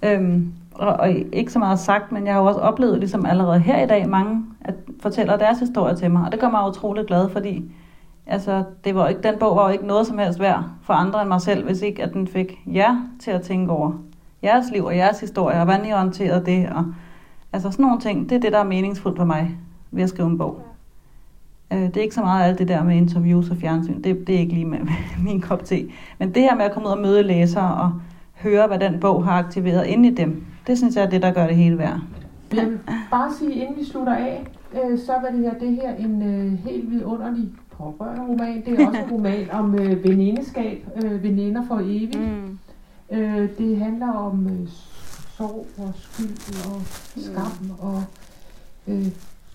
[0.03, 0.15] Ja.
[0.15, 3.61] Øhm, og, og ikke så meget sagt, men jeg har jo også oplevet, ligesom allerede
[3.61, 7.07] her i dag, mange at fortæller deres historie til mig, og det gør mig utrolig
[7.07, 7.71] glad, fordi
[8.27, 11.21] Altså, det var ikke, den bog var jo ikke noget som helst værd for andre
[11.21, 13.93] end mig selv, hvis ikke at den fik jer til at tænke over
[14.43, 16.69] jeres liv og jeres historie, og hvordan I håndterede det.
[16.69, 16.85] Og,
[17.53, 19.59] altså sådan nogle ting, det er det, der er meningsfuldt for mig
[19.91, 20.61] ved at skrive en bog.
[21.73, 24.35] Øh, det er ikke så meget alt det der med interviews og fjernsyn, det, det
[24.35, 24.93] er ikke lige med, med
[25.33, 25.89] min kop te.
[26.19, 27.93] Men det her med at komme ud og møde læsere og
[28.35, 31.33] høre, hvad den bog har aktiveret inde i dem, det synes jeg er det, der
[31.33, 32.01] gør det hele værd.
[32.55, 32.79] Jeg vil
[33.11, 36.59] bare sige, inden vi slutter af, øh, så var det her, det her en øh,
[36.59, 37.49] helt vidunderlig
[37.79, 38.65] pårørende-roman.
[38.65, 42.19] Det er også en roman om øh, venindeskab, øh, veninder for evigt.
[42.21, 42.59] Mm.
[43.13, 44.69] Øh, det handler om øh,
[45.37, 46.83] sorg og skyld og
[47.17, 47.71] skam mm.
[47.79, 48.03] og
[48.89, 49.07] øh,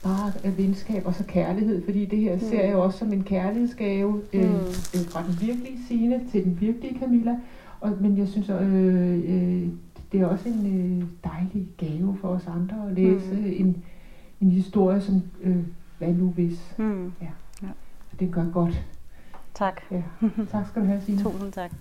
[0.03, 2.39] bare af venskab og så kærlighed, fordi det her mm.
[2.39, 4.55] ser jeg også som en kærlighedsgave øh, mm.
[4.95, 7.35] øh, fra den virkelige Signe til den virkelige Camilla.
[7.79, 9.67] Og, men jeg synes, øh, øh,
[10.11, 13.45] det er også en øh, dejlig gave for os andre at læse mm.
[13.45, 13.83] en,
[14.41, 15.57] en historie som øh,
[15.97, 16.75] hvad nu hvis.
[16.77, 17.11] Mm.
[17.21, 17.27] Ja
[18.21, 18.85] det gør godt.
[19.53, 19.81] Tak.
[19.91, 20.01] Ja.
[20.51, 21.23] Tak skal du have, Signe.
[21.23, 21.71] Tusind tak.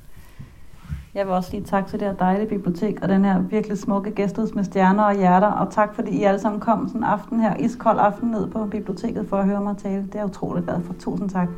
[1.15, 4.11] Jeg vil også sige tak til det her dejlige bibliotek og den her virkelig smukke
[4.11, 5.47] gæsthus med stjerner og hjerter.
[5.49, 8.67] Og tak fordi I alle sammen kom sådan en aften her, iskold aften ned på
[8.67, 10.03] biblioteket for at høre mig tale.
[10.03, 10.95] Det er jeg utroligt glad for.
[10.99, 11.49] Tusind tak.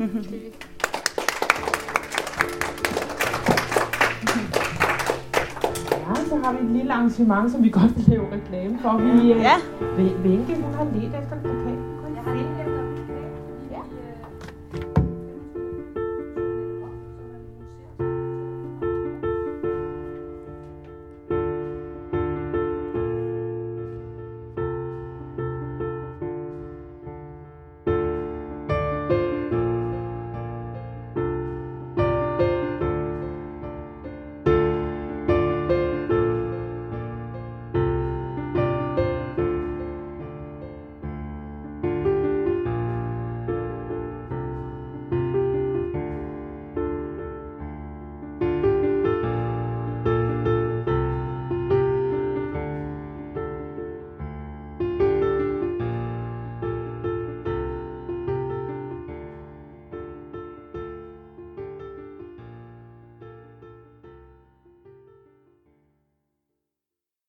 [0.00, 0.04] Ja.
[6.28, 8.98] så har vi et lille arrangement, som vi godt vil lave reklame for.
[8.98, 9.56] Vi, ja.
[9.82, 11.85] Øh, Vænke, hun har let efter en pokal.